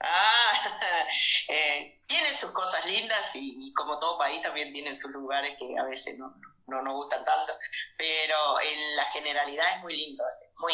Ah, 0.00 0.78
eh, 1.48 2.00
tiene 2.06 2.32
sus 2.32 2.52
cosas 2.52 2.84
lindas 2.86 3.34
y, 3.34 3.72
como 3.74 3.98
todo 3.98 4.18
país 4.18 4.42
también 4.42 4.72
tiene 4.72 4.94
sus 4.94 5.10
lugares 5.12 5.56
que 5.58 5.78
a 5.78 5.84
veces 5.84 6.18
no, 6.18 6.34
no 6.72 6.82
nos 6.82 6.94
gustan 6.94 7.24
tanto, 7.24 7.52
pero 7.96 8.60
en 8.60 8.96
la 8.96 9.04
generalidad 9.04 9.76
es 9.76 9.82
muy 9.82 9.96
lindo, 9.96 10.24
muy, 10.58 10.72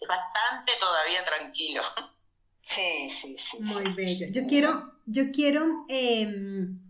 es 0.00 0.08
bastante 0.08 0.72
todavía 0.80 1.24
tranquilo. 1.24 1.82
Sí, 2.66 3.10
sí, 3.10 3.36
sí. 3.38 3.58
Muy 3.60 3.92
bello. 3.92 4.26
Yo 4.30 4.46
quiero, 4.46 4.94
yo 5.04 5.30
quiero, 5.32 5.84
em, 5.88 6.80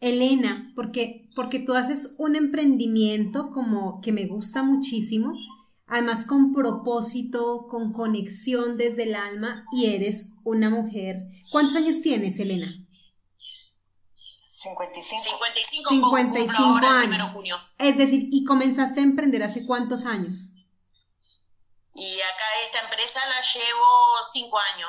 Elena, 0.00 0.72
porque, 0.74 1.30
porque 1.36 1.60
tú 1.60 1.74
haces 1.74 2.16
un 2.18 2.34
emprendimiento 2.34 3.50
como 3.52 4.00
que 4.00 4.10
me 4.10 4.26
gusta 4.26 4.64
muchísimo, 4.64 5.32
además 5.86 6.26
con 6.26 6.52
propósito, 6.52 7.68
con 7.68 7.92
conexión 7.92 8.76
desde 8.76 9.04
el 9.04 9.14
alma 9.14 9.64
y 9.72 9.94
eres 9.94 10.34
una 10.42 10.70
mujer. 10.70 11.28
¿Cuántos 11.52 11.76
años 11.76 12.00
tienes, 12.00 12.40
Elena? 12.40 12.84
55. 14.62 15.88
55, 15.88 16.86
años. 16.86 17.32
Es 17.78 17.96
decir, 17.96 18.28
¿y 18.30 18.44
comenzaste 18.44 19.00
a 19.00 19.02
emprender 19.02 19.42
hace 19.42 19.66
cuántos 19.66 20.06
años? 20.06 20.50
Y 21.94 22.14
acá 22.20 22.44
esta 22.66 22.80
empresa 22.84 23.20
la 23.28 23.40
llevo 23.42 23.84
cinco 24.32 24.58
años. 24.74 24.88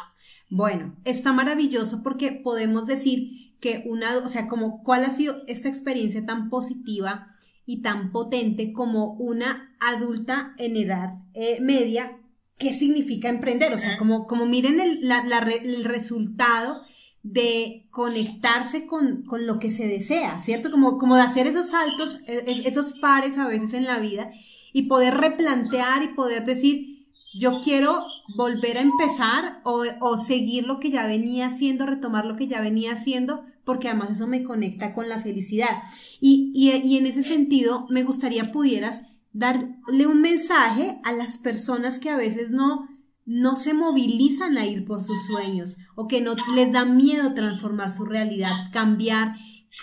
Bueno, 0.50 0.96
está 1.06 1.34
maravilloso 1.34 2.02
porque 2.04 2.32
podemos 2.32 2.86
decir 2.86 3.58
que 3.60 3.84
una, 3.86 4.18
o 4.18 4.30
sea, 4.30 4.48
como 4.48 4.84
cuál 4.84 5.06
ha 5.06 5.10
sido 5.10 5.42
esta 5.48 5.70
experiencia 5.70 6.26
tan 6.26 6.50
positiva 6.50 7.28
y 7.66 7.82
tan 7.82 8.12
potente 8.12 8.74
como 8.74 9.14
una 9.14 9.76
adulta 9.80 10.54
en 10.58 10.78
edad 10.78 11.10
eh, 11.34 11.60
media, 11.62 12.20
¿qué 12.58 12.74
significa 12.74 13.30
emprender? 13.30 13.74
O 13.74 13.80
sea, 13.80 13.98
como, 13.98 14.28
como 14.28 14.46
miren 14.46 14.80
el, 14.80 15.12
el 15.12 15.84
resultado 15.86 16.84
de 17.24 17.88
conectarse 17.90 18.86
con, 18.86 19.24
con, 19.24 19.48
lo 19.48 19.58
que 19.58 19.70
se 19.70 19.88
desea, 19.88 20.40
¿cierto? 20.42 20.70
Como, 20.70 20.98
como 20.98 21.16
de 21.16 21.22
hacer 21.22 21.48
esos 21.48 21.70
saltos, 21.70 22.20
e, 22.28 22.44
esos 22.66 23.00
pares 23.00 23.38
a 23.38 23.48
veces 23.48 23.74
en 23.74 23.86
la 23.86 24.00
vida 24.00 24.32
y 24.74 24.84
poder 24.84 25.16
replantear 25.16 26.04
y 26.04 26.10
poder 26.10 26.44
decir, 26.44 27.08
yo 27.34 27.62
quiero 27.62 28.04
volver 28.36 28.78
a 28.78 28.82
empezar 28.82 29.62
o, 29.64 29.84
o 30.02 30.18
seguir 30.18 30.66
lo 30.66 30.80
que 30.80 30.92
ya 30.92 31.08
venía 31.08 31.48
haciendo, 31.48 31.86
retomar 31.86 32.26
lo 32.26 32.36
que 32.36 32.48
ya 32.48 32.62
venía 32.62 32.92
haciendo, 32.92 33.46
porque 33.64 33.88
además 33.88 34.12
eso 34.12 34.28
me 34.28 34.44
conecta 34.44 34.94
con 34.94 35.08
la 35.08 35.20
felicidad. 35.20 35.82
Y, 36.20 36.52
y, 36.54 36.72
y 36.72 36.98
en 36.98 37.06
ese 37.06 37.24
sentido, 37.24 37.88
me 37.90 38.04
gustaría 38.04 38.52
pudieras 38.52 39.14
darle 39.32 40.08
un 40.08 40.22
mensaje 40.22 41.00
a 41.04 41.14
las 41.14 41.38
personas 41.38 42.00
que 42.00 42.10
a 42.10 42.18
veces 42.18 42.52
no, 42.52 42.88
no 43.26 43.56
se 43.56 43.74
movilizan 43.74 44.58
a 44.58 44.66
ir 44.66 44.86
por 44.86 45.04
sus 45.04 45.26
sueños 45.28 45.78
o 45.96 46.08
que 46.08 46.22
no 46.22 46.36
les 46.56 46.72
da 46.72 46.86
miedo 46.86 47.34
transformar 47.34 47.92
su 47.92 48.06
realidad, 48.06 48.54
cambiar 48.72 49.36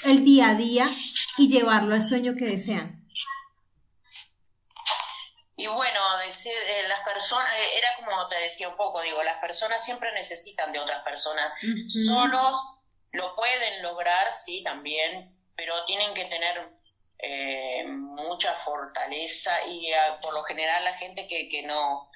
el 0.05 0.25
día 0.25 0.51
a 0.51 0.55
día 0.55 0.89
y 1.39 1.49
llevarlo 1.49 1.95
al 1.95 2.07
sueño 2.07 2.35
que 2.37 2.45
desean. 2.45 3.01
Y 5.57 5.67
bueno, 5.67 6.01
decir, 6.25 6.53
eh, 6.53 6.89
las 6.89 7.01
personas, 7.01 7.53
eh, 7.53 7.79
era 7.79 7.89
como 7.97 8.29
te 8.29 8.39
decía 8.41 8.69
un 8.69 8.77
poco, 8.77 9.03
digo, 9.03 9.23
las 9.23 9.37
personas 9.39 9.85
siempre 9.85 10.11
necesitan 10.13 10.73
de 10.73 10.79
otras 10.79 11.03
personas. 11.05 11.53
Solos 11.87 12.59
lo 13.13 13.35
pueden 13.35 13.83
lograr, 13.83 14.33
sí, 14.33 14.63
también, 14.63 15.37
pero 15.55 15.85
tienen 15.85 16.15
que 16.15 16.25
tener 16.25 16.71
eh, 17.19 17.85
mucha 17.87 18.55
fortaleza 18.55 19.53
y 19.67 19.91
por 20.23 20.33
lo 20.33 20.43
general 20.45 20.83
la 20.83 20.95
gente 20.95 21.29
que, 21.29 21.51
que 21.51 21.63
no, 21.65 22.10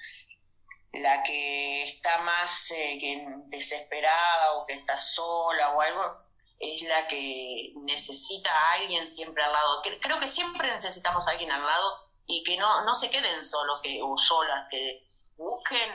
la 1.01 1.23
que 1.23 1.83
está 1.83 2.17
más 2.19 2.67
que 2.69 3.25
desesperada 3.47 4.53
o 4.53 4.65
que 4.65 4.73
está 4.73 4.95
sola 4.97 5.75
o 5.75 5.81
algo, 5.81 6.25
es 6.59 6.81
la 6.83 7.07
que 7.07 7.73
necesita 7.83 8.49
a 8.49 8.73
alguien 8.73 9.07
siempre 9.07 9.43
al 9.43 9.51
lado. 9.51 9.81
Creo 10.01 10.19
que 10.19 10.27
siempre 10.27 10.71
necesitamos 10.71 11.27
a 11.27 11.31
alguien 11.31 11.51
al 11.51 11.65
lado 11.65 12.05
y 12.27 12.43
que 12.43 12.57
no, 12.57 12.83
no 12.85 12.95
se 12.95 13.09
queden 13.09 13.43
solos 13.43 13.79
que, 13.83 14.01
o 14.01 14.17
solas, 14.17 14.67
que 14.69 15.07
busquen 15.37 15.89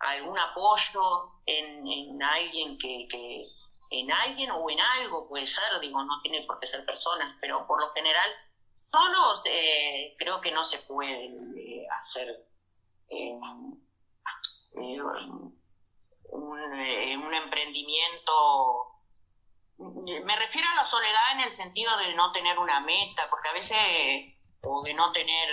algún 0.00 0.38
apoyo 0.38 1.02
en, 1.46 1.86
en 1.86 2.22
alguien 2.22 2.76
que, 2.78 3.06
que, 3.08 3.46
en 3.90 4.12
alguien 4.12 4.50
o 4.50 4.70
en 4.70 4.80
algo 4.80 5.28
puede 5.28 5.46
ser, 5.46 5.80
digo, 5.80 6.02
no 6.02 6.20
tiene 6.22 6.44
por 6.46 6.58
qué 6.60 6.66
ser 6.66 6.84
personas, 6.84 7.36
pero 7.40 7.66
por 7.66 7.80
lo 7.80 7.92
general 7.92 8.28
solos 8.76 9.42
eh, 9.44 10.14
creo 10.18 10.40
que 10.40 10.52
no 10.52 10.64
se 10.64 10.78
puede 10.78 11.26
eh, 11.26 11.86
hacer 11.98 12.46
eh, 13.08 13.38
un, 14.72 15.58
un 16.32 17.34
emprendimiento 17.34 18.90
me 19.80 20.36
refiero 20.36 20.68
a 20.68 20.74
la 20.74 20.86
soledad 20.86 21.32
en 21.34 21.40
el 21.40 21.52
sentido 21.52 21.96
de 21.96 22.14
no 22.14 22.32
tener 22.32 22.58
una 22.58 22.80
meta, 22.80 23.28
porque 23.30 23.48
a 23.48 23.52
veces, 23.52 23.78
o 24.62 24.82
de 24.82 24.92
no 24.94 25.10
tener 25.12 25.48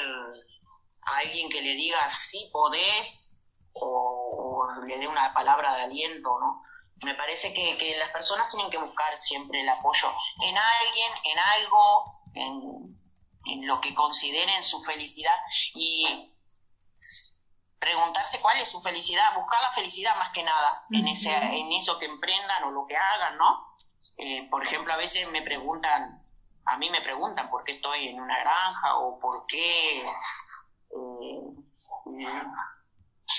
a 1.06 1.18
alguien 1.18 1.50
que 1.50 1.62
le 1.62 1.76
diga 1.76 2.10
sí 2.10 2.50
podés, 2.52 3.46
o, 3.74 4.68
le 4.86 5.00
dé 5.00 5.08
una 5.08 5.34
palabra 5.34 5.76
de 5.76 5.84
aliento, 5.84 6.38
¿no? 6.40 6.62
Me 7.04 7.16
parece 7.16 7.54
que, 7.54 7.78
que, 7.78 7.96
las 7.98 8.10
personas 8.10 8.50
tienen 8.50 8.72
que 8.72 8.78
buscar 8.78 9.18
siempre 9.18 9.62
el 9.62 9.70
apoyo 9.70 10.08
en 10.42 10.58
alguien, 10.58 11.12
en 11.24 11.40
algo, 11.40 12.04
en, 12.34 13.00
en 13.46 13.68
lo 13.68 13.80
que 13.80 13.94
consideren 13.94 14.64
su 14.64 14.82
felicidad 14.82 15.36
y 15.76 16.34
preguntarse 17.80 18.42
cuál 18.42 18.60
es 18.60 18.70
su 18.70 18.82
felicidad, 18.82 19.36
buscar 19.36 19.62
la 19.62 19.72
felicidad 19.72 20.18
más 20.18 20.32
que 20.32 20.44
nada 20.44 20.86
en, 20.92 21.08
ese, 21.08 21.36
en 21.36 21.72
eso 21.74 22.00
que 22.00 22.06
emprendan 22.06 22.64
o 22.64 22.72
lo 22.72 22.86
que 22.88 22.96
hagan, 22.96 23.38
¿no? 23.38 23.78
Eh, 24.18 24.48
por 24.50 24.64
ejemplo, 24.64 24.94
a 24.94 24.98
veces 24.98 25.30
me 25.32 25.42
preguntan, 25.42 26.24
a 26.66 26.78
mí 26.78 26.90
me 26.90 27.02
preguntan 27.02 27.50
por 27.50 27.64
qué 27.64 27.74
estoy 27.74 28.08
en 28.08 28.20
una 28.20 28.40
granja 28.40 28.98
o 28.98 29.20
por 29.20 29.46
qué... 29.48 30.02
Eh, 30.02 31.38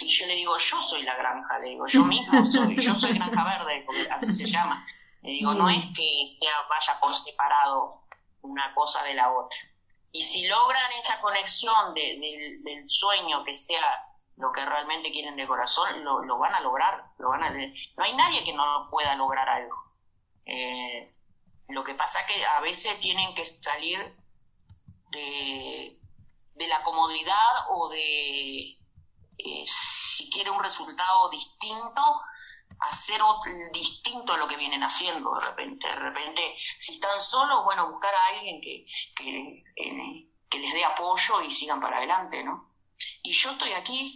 y 0.01 0.09
yo 0.11 0.27
le 0.27 0.35
digo, 0.35 0.57
yo 0.59 0.83
soy 0.83 1.03
la 1.03 1.16
granja, 1.16 1.59
le 1.59 1.70
digo, 1.70 1.87
yo 1.87 2.05
mismo 2.05 2.46
soy, 2.53 2.77
yo 2.77 2.94
soy 2.94 3.14
granja 3.14 3.44
verde, 3.44 3.87
así 4.11 4.33
se 4.33 4.46
llama. 4.46 4.87
Le 5.22 5.31
digo, 5.31 5.55
no 5.55 5.68
es 5.68 5.85
que 5.96 6.27
sea, 6.38 6.53
vaya 6.68 7.01
por 7.01 7.14
separado 7.14 8.03
una 8.42 8.72
cosa 8.74 9.03
de 9.03 9.14
la 9.14 9.33
otra. 9.33 9.59
Y 10.12 10.22
si 10.22 10.46
logran 10.46 10.92
esa 10.92 11.20
conexión 11.20 11.92
del 11.94 12.88
sueño 12.88 13.44
que 13.44 13.55
sea 13.55 14.08
lo 14.38 14.53
que 14.53 14.64
realmente 14.64 15.11
quieren 15.11 15.37
de 15.37 15.46
corazón, 15.46 16.05
lo, 16.05 16.22
lo 16.22 16.38
van 16.38 16.55
a 16.55 16.61
lograr. 16.61 17.05
Lo 17.18 17.29
van 17.29 17.42
a, 17.42 17.51
no 17.51 18.05
hay 18.05 18.14
nadie 18.14 18.44
que 18.44 18.53
no 18.53 18.88
pueda 18.90 19.14
lograr 19.16 19.48
algo. 19.48 19.77
Eh, 20.46 21.12
lo 21.68 21.85
que 21.85 21.94
pasa 21.94 22.27
que 22.27 22.44
a 22.44 22.61
veces 22.61 22.98
tienen 23.01 23.35
que 23.35 23.44
salir 23.44 24.16
de, 25.11 25.98
de 26.55 26.66
la 26.68 26.83
comodidad 26.83 27.66
o 27.70 27.88
de, 27.88 28.79
eh, 29.38 29.64
si 29.66 30.31
quiere 30.31 30.51
un 30.51 30.62
resultado 30.62 31.29
distinto, 31.31 32.20
hacer 32.81 33.20
distinto 33.72 34.33
a 34.33 34.37
lo 34.37 34.46
que 34.46 34.57
vienen 34.57 34.85
haciendo 34.85 35.35
de 35.35 35.46
repente. 35.46 35.88
De 35.88 35.96
repente, 35.96 36.55
si 36.79 36.94
están 36.94 37.20
solos, 37.20 37.64
bueno, 37.64 37.90
buscar 37.90 38.14
a 38.14 38.27
alguien 38.27 38.61
que, 38.61 38.87
que, 39.16 39.64
eh, 39.77 40.29
que 40.48 40.59
les 40.61 40.72
dé 40.74 40.85
apoyo 40.85 41.42
y 41.42 41.51
sigan 41.51 41.81
para 41.81 41.96
adelante, 41.98 42.44
¿no? 42.44 42.68
Y 43.29 43.33
yo 43.33 43.51
estoy 43.51 43.71
aquí 43.75 44.11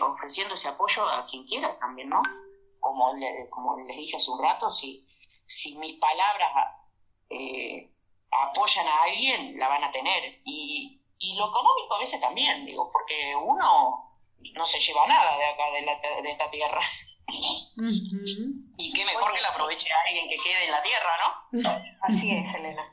ofreciendo 0.00 0.54
ese 0.54 0.68
apoyo 0.68 1.04
a 1.04 1.26
quien 1.26 1.44
quiera 1.44 1.76
también, 1.80 2.08
¿no? 2.08 2.22
Como, 2.78 3.12
como 3.50 3.76
les 3.84 3.96
dije 3.96 4.16
hace 4.16 4.30
un 4.30 4.40
rato, 4.40 4.70
si, 4.70 5.04
si 5.44 5.76
mis 5.78 5.98
palabras 5.98 6.48
eh, 7.28 7.92
apoyan 8.30 8.86
a 8.86 9.02
alguien, 9.02 9.58
la 9.58 9.68
van 9.68 9.82
a 9.82 9.90
tener. 9.90 10.42
Y, 10.44 11.02
y 11.18 11.34
lo 11.34 11.48
económico 11.48 11.94
a 11.96 11.98
veces 11.98 12.20
también, 12.20 12.64
digo, 12.64 12.88
porque 12.92 13.34
uno 13.34 14.16
no 14.54 14.64
se 14.64 14.78
lleva 14.78 15.08
nada 15.08 15.36
de 15.36 15.44
acá, 15.44 15.70
de, 15.72 15.82
la, 15.82 16.22
de 16.22 16.30
esta 16.30 16.48
tierra. 16.48 16.80
Y 18.76 18.92
qué 18.92 19.04
mejor 19.04 19.32
que 19.32 19.40
la 19.40 19.48
aproveche 19.48 19.92
a 19.92 20.00
alguien 20.06 20.28
que 20.28 20.36
quede 20.36 20.66
en 20.66 20.70
la 20.70 20.82
tierra, 20.82 21.16
¿no? 21.18 21.72
Así 22.02 22.30
es, 22.30 22.54
Elena. 22.54 22.84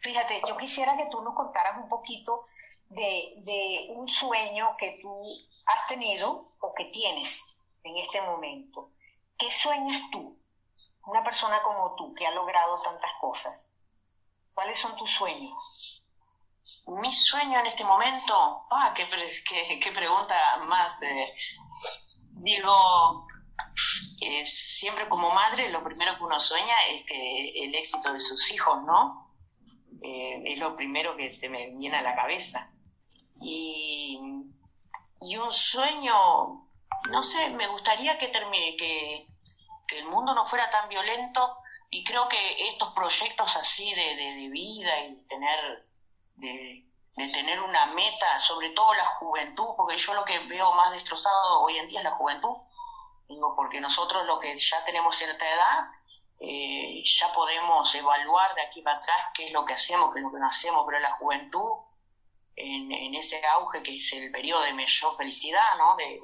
Fíjate, 0.00 0.42
yo 0.48 0.56
quisiera 0.56 0.96
que 0.96 1.06
tú 1.06 1.22
nos 1.22 1.36
contaras 1.36 1.78
un 1.80 1.88
poquito 1.88 2.46
de, 2.94 3.86
un 3.90 4.08
sueño 4.08 4.76
que 4.78 4.98
tú 5.00 5.24
has 5.66 5.86
tenido 5.86 6.54
o 6.60 6.74
que 6.74 6.86
tienes 6.86 7.60
en 7.82 7.96
este 7.96 8.20
momento. 8.22 8.90
¿Qué 9.38 9.50
sueñas 9.50 10.00
tú? 10.10 10.38
Una 11.06 11.24
persona 11.24 11.60
como 11.62 11.94
tú 11.96 12.14
que 12.14 12.26
ha 12.26 12.30
logrado 12.30 12.80
tantas 12.82 13.10
cosas, 13.20 13.68
¿cuáles 14.54 14.78
son 14.78 14.96
tus 14.96 15.10
sueños? 15.10 15.54
Mi 16.86 17.12
sueño 17.12 17.60
en 17.60 17.66
este 17.66 17.84
momento, 17.84 18.66
ah, 18.70 18.92
qué, 18.94 19.06
qué, 19.80 19.92
pregunta 19.92 20.36
más. 20.66 21.02
Eh, 21.02 21.34
digo, 22.30 23.26
siempre 24.44 25.08
como 25.08 25.30
madre 25.30 25.70
lo 25.70 25.82
primero 25.82 26.16
que 26.16 26.24
uno 26.24 26.38
sueña 26.40 26.74
es 26.90 27.04
que 27.04 27.64
el 27.64 27.74
éxito 27.74 28.12
de 28.12 28.20
sus 28.20 28.52
hijos, 28.52 28.82
¿no? 28.84 29.32
Eh, 30.02 30.42
es 30.46 30.58
lo 30.58 30.74
primero 30.74 31.16
que 31.16 31.30
se 31.30 31.48
me 31.48 31.70
viene 31.76 31.98
a 31.98 32.02
la 32.02 32.16
cabeza. 32.16 32.71
Y, 33.42 34.18
y 35.22 35.36
un 35.36 35.52
sueño, 35.52 36.68
no 37.10 37.22
sé, 37.22 37.50
me 37.50 37.66
gustaría 37.68 38.18
que 38.18 38.28
termine, 38.28 38.76
que, 38.76 39.28
el 39.96 40.06
mundo 40.06 40.32
no 40.32 40.46
fuera 40.46 40.70
tan 40.70 40.88
violento 40.88 41.58
y 41.90 42.02
creo 42.02 42.26
que 42.26 42.68
estos 42.68 42.94
proyectos 42.94 43.56
así 43.56 43.92
de, 43.92 44.16
de, 44.16 44.48
vida 44.48 45.00
y 45.00 45.16
tener 45.26 45.86
de, 46.36 46.86
tener 47.14 47.60
una 47.60 47.86
meta, 47.86 48.40
sobre 48.40 48.70
todo 48.70 48.94
la 48.94 49.04
juventud, 49.04 49.66
porque 49.76 49.98
yo 49.98 50.14
lo 50.14 50.24
que 50.24 50.38
veo 50.46 50.72
más 50.72 50.92
destrozado 50.92 51.60
hoy 51.60 51.76
en 51.76 51.88
día 51.88 51.98
es 52.00 52.04
la 52.04 52.12
juventud, 52.12 52.56
digo, 53.28 53.54
porque 53.54 53.82
nosotros 53.82 54.24
lo 54.26 54.38
que 54.38 54.58
ya 54.58 54.82
tenemos 54.86 55.14
cierta 55.14 55.46
edad, 55.46 55.90
eh, 56.40 57.02
ya 57.04 57.32
podemos 57.34 57.94
evaluar 57.94 58.54
de 58.54 58.62
aquí 58.62 58.80
para 58.80 58.96
atrás 58.96 59.26
qué 59.34 59.46
es 59.46 59.52
lo 59.52 59.64
que 59.66 59.74
hacemos, 59.74 60.12
qué 60.12 60.20
es 60.20 60.24
lo 60.24 60.32
que 60.32 60.40
no 60.40 60.46
hacemos, 60.46 60.84
pero 60.86 60.98
la 61.00 61.12
juventud, 61.12 61.70
en, 62.56 63.14
ese 63.14 63.40
auge 63.54 63.82
que 63.82 63.96
es 63.96 64.12
el 64.14 64.30
periodo 64.30 64.62
de 64.62 64.74
mayor 64.74 65.16
felicidad, 65.16 65.76
¿no? 65.78 65.96
De, 65.96 66.20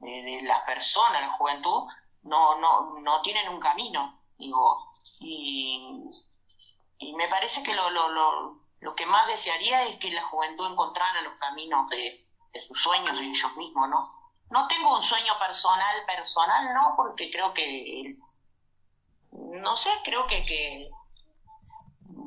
de, 0.00 0.22
de 0.22 0.42
las 0.42 0.60
personas, 0.62 1.20
la 1.20 1.32
juventud, 1.32 1.84
no, 2.22 2.58
no, 2.58 3.00
no 3.00 3.22
tienen 3.22 3.48
un 3.48 3.60
camino, 3.60 4.20
digo, 4.38 4.92
y, 5.20 6.10
y 6.98 7.14
me 7.14 7.28
parece 7.28 7.62
que 7.62 7.74
lo, 7.74 7.90
lo, 7.90 8.08
lo, 8.08 8.60
lo, 8.80 8.94
que 8.94 9.06
más 9.06 9.26
desearía 9.26 9.84
es 9.84 9.96
que 9.96 10.10
la 10.10 10.22
juventud 10.22 10.70
encontrara 10.70 11.22
los 11.22 11.34
caminos 11.34 11.88
de, 11.88 12.26
de 12.52 12.60
sus 12.60 12.80
sueños 12.80 13.18
de 13.18 13.24
ellos 13.24 13.56
mismos, 13.56 13.88
¿no? 13.88 14.12
No 14.50 14.68
tengo 14.68 14.94
un 14.94 15.02
sueño 15.02 15.32
personal, 15.38 16.04
personal, 16.06 16.74
¿no? 16.74 16.94
Porque 16.96 17.30
creo 17.30 17.52
que, 17.54 18.16
no 19.32 19.76
sé, 19.76 19.90
creo 20.04 20.26
que, 20.26 20.44
que 20.44 20.90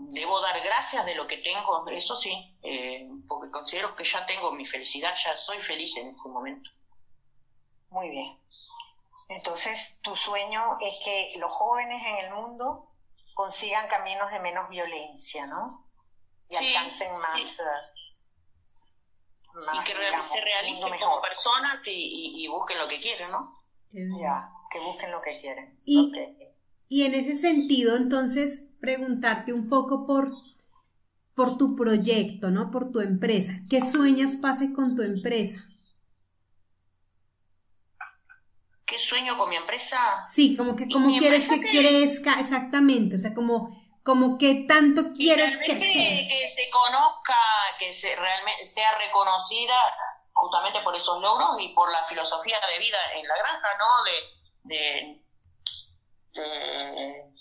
debo 0.09 0.39
dar 0.41 0.59
gracias 0.61 1.05
de 1.05 1.15
lo 1.15 1.27
que 1.27 1.37
tengo, 1.37 1.87
eso 1.89 2.15
sí, 2.15 2.57
eh, 2.63 3.07
porque 3.27 3.51
considero 3.51 3.95
que 3.95 4.03
ya 4.03 4.25
tengo 4.25 4.51
mi 4.51 4.65
felicidad, 4.65 5.13
ya 5.23 5.35
soy 5.35 5.57
feliz 5.57 5.97
en 5.97 6.09
este 6.09 6.29
momento. 6.29 6.69
Muy 7.89 8.09
bien. 8.09 8.39
Entonces, 9.29 9.99
tu 10.01 10.15
sueño 10.15 10.77
es 10.79 10.95
que 11.03 11.33
los 11.37 11.51
jóvenes 11.51 12.01
en 12.05 12.25
el 12.25 12.33
mundo 12.33 12.91
consigan 13.33 13.87
caminos 13.87 14.31
de 14.31 14.39
menos 14.39 14.69
violencia, 14.69 15.45
¿no? 15.47 15.85
Y 16.49 16.55
alcancen 16.55 17.17
más... 17.19 17.41
Eh, 17.41 17.63
y 19.73 19.83
que 19.83 19.93
se 20.21 20.41
realicen 20.41 20.99
como 20.99 21.21
personas 21.21 21.81
y, 21.87 22.47
busquen 22.47 22.77
lo 22.77 22.87
que 22.87 23.01
quieren, 23.01 23.31
¿no? 23.31 23.63
Ya, 23.91 24.37
que 24.69 24.79
busquen 24.79 25.11
lo 25.11 25.21
que 25.21 25.41
quieren. 25.41 25.81
Y, 25.83 26.11
y 26.89 27.03
en 27.03 27.15
ese 27.15 27.35
sentido, 27.35 27.95
entonces, 27.97 28.69
preguntarte 28.79 29.53
un 29.53 29.69
poco 29.69 30.05
por, 30.05 30.31
por 31.35 31.57
tu 31.57 31.75
proyecto, 31.75 32.49
¿no? 32.49 32.71
Por 32.71 32.91
tu 32.91 33.01
empresa. 33.01 33.53
¿Qué 33.69 33.81
sueñas 33.81 34.37
pase 34.37 34.73
con 34.73 34.95
tu 34.95 35.01
empresa? 35.01 35.67
¿Qué 38.85 38.97
sueño 38.97 39.37
con 39.37 39.49
mi 39.49 39.57
empresa? 39.57 39.99
Sí, 40.27 40.55
como 40.55 40.75
que 40.75 40.87
como 40.87 41.17
quieres 41.17 41.49
que, 41.49 41.59
crezca, 41.59 42.39
exactamente, 42.39 43.15
o 43.15 43.19
sea, 43.19 43.33
como 43.33 43.75
como 44.01 44.37
que 44.37 44.63
tanto 44.65 45.11
quieres 45.11 45.57
que, 45.57 45.77
que 45.77 46.47
se 46.47 46.69
conozca, 46.69 47.35
que 47.77 47.91
se 47.91 48.15
realmente 48.15 48.65
sea 48.65 48.97
reconocida 48.97 49.75
justamente 50.31 50.79
por 50.79 50.95
esos 50.95 51.21
logros 51.21 51.59
y 51.59 51.67
por 51.73 51.91
la 51.91 52.01
filosofía 52.05 52.57
de 52.71 52.79
vida 52.79 52.97
en 53.17 53.27
la 53.27 53.35
granja, 53.35 53.67
¿no? 53.77 54.03
De, 54.05 54.75
de, 54.75 55.26
de, 56.41 57.31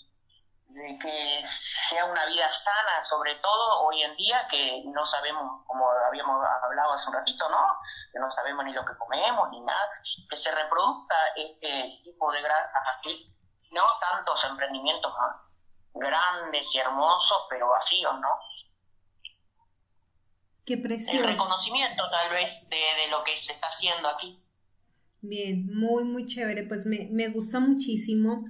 que 1.01 1.41
sea 1.89 2.05
una 2.05 2.25
vida 2.25 2.51
sana, 2.51 3.03
sobre 3.03 3.35
todo 3.35 3.81
hoy 3.81 4.03
en 4.03 4.15
día, 4.15 4.47
que 4.49 4.83
no 4.85 5.05
sabemos, 5.07 5.63
como 5.65 5.89
habíamos 6.07 6.43
hablado 6.63 6.93
hace 6.93 7.07
un 7.09 7.15
ratito, 7.15 7.49
¿no? 7.49 7.57
Que 8.11 8.19
no 8.19 8.29
sabemos 8.29 8.65
ni 8.65 8.73
lo 8.73 8.85
que 8.85 8.95
comemos 8.97 9.49
ni 9.51 9.61
nada, 9.61 9.89
que 10.29 10.37
se 10.37 10.53
reproduzca 10.53 11.15
este 11.35 11.99
tipo 12.03 12.31
de 12.31 12.41
granja 12.41 12.83
así, 12.89 13.33
no 13.71 13.83
tantos 13.99 14.43
emprendimientos 14.45 15.11
grandes 15.93 16.73
y 16.73 16.77
hermosos, 16.77 17.45
pero 17.49 17.69
vacíos, 17.69 18.13
¿no? 18.19 18.29
Qué 20.65 20.77
precioso. 20.77 21.23
El 21.23 21.31
reconocimiento 21.31 22.03
tal 22.11 22.29
vez 22.31 22.67
de, 22.69 23.09
lo 23.09 23.23
que 23.23 23.37
se 23.37 23.53
está 23.53 23.67
haciendo 23.67 24.09
aquí. 24.09 24.43
Bien, 25.21 25.65
muy, 25.73 26.03
muy 26.03 26.25
chévere. 26.25 26.63
Pues 26.63 26.85
me, 26.85 27.07
me 27.09 27.29
gusta 27.29 27.59
muchísimo, 27.59 28.43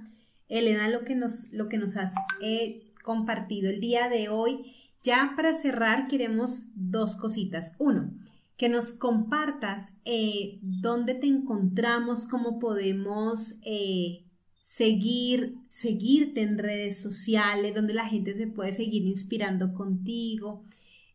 Elena, 0.48 0.88
lo 0.88 1.04
que 1.04 1.14
nos, 1.14 1.52
lo 1.52 1.68
que 1.68 1.78
nos 1.78 1.96
has 1.96 2.14
eh, 2.40 2.92
compartido 3.02 3.70
el 3.70 3.80
día 3.80 4.08
de 4.08 4.28
hoy. 4.28 4.74
Ya 5.02 5.32
para 5.36 5.54
cerrar, 5.54 6.08
queremos 6.08 6.68
dos 6.74 7.16
cositas. 7.16 7.76
Uno, 7.78 8.10
que 8.58 8.68
nos 8.68 8.90
compartas 8.92 10.00
eh, 10.04 10.58
dónde 10.60 11.14
te 11.14 11.28
encontramos, 11.28 12.26
cómo 12.26 12.58
podemos 12.58 13.60
eh, 13.64 14.24
seguir, 14.58 15.54
seguirte 15.68 16.42
en 16.42 16.58
redes 16.58 17.00
sociales, 17.00 17.74
donde 17.74 17.94
la 17.94 18.06
gente 18.06 18.36
se 18.36 18.48
puede 18.48 18.72
seguir 18.72 19.04
inspirando 19.04 19.72
contigo, 19.74 20.64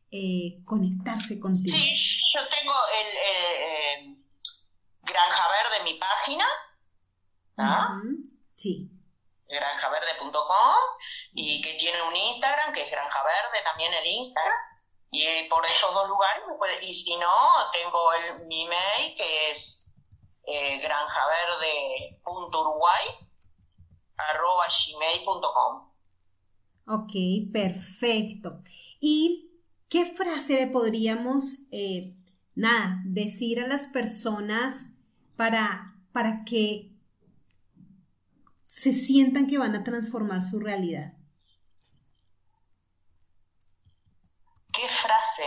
eh, 0.09 0.61
conectarse 0.63 1.39
contigo. 1.41 1.77
Sí, 1.77 1.91
yo 2.33 2.39
tengo 2.47 2.73
el 4.07 4.15
Granja 5.01 5.43
Verde, 5.49 5.91
mi 5.91 5.99
página. 5.99 6.45
¿ah? 7.57 8.01
Sí. 8.55 8.89
Granjaverde.com 9.53 10.75
y 11.33 11.61
que 11.61 11.75
tiene 11.75 12.01
un 12.01 12.15
Instagram 12.15 12.73
que 12.73 12.81
es 12.83 12.91
Granja 12.91 13.23
Verde, 13.23 13.63
también 13.63 13.93
el 13.93 14.05
Instagram. 14.05 14.57
Y 15.11 15.47
por 15.47 15.65
esos 15.65 15.93
dos 15.93 16.09
lugares 16.09 16.43
me 16.47 16.55
puede, 16.55 16.83
y 16.83 16.93
si 16.95 17.15
no, 17.17 17.31
tengo 17.71 18.11
el, 18.13 18.47
mi 18.47 18.65
mail 18.65 19.15
que 19.15 19.51
es 19.51 19.93
eh, 20.45 20.79
granjaverde.uruguay 20.79 23.07
arroba 24.17 24.65
gmail.com. 24.67 25.93
Ok, 26.87 27.11
perfecto. 27.51 28.61
¿Y 28.99 29.51
qué 29.89 30.05
frase 30.05 30.55
le 30.55 30.67
podríamos, 30.67 31.67
eh, 31.71 32.15
nada, 32.55 33.01
decir 33.05 33.59
a 33.61 33.67
las 33.67 33.87
personas 33.87 34.97
para, 35.37 35.95
para 36.11 36.43
que 36.45 36.92
se 38.73 38.91
sientan 38.91 39.45
que 39.45 39.59
van 39.59 39.75
a 39.75 39.83
transformar 39.83 40.41
su 40.41 40.59
realidad? 40.59 41.13
¿Qué 44.73 44.87
frase? 44.87 45.43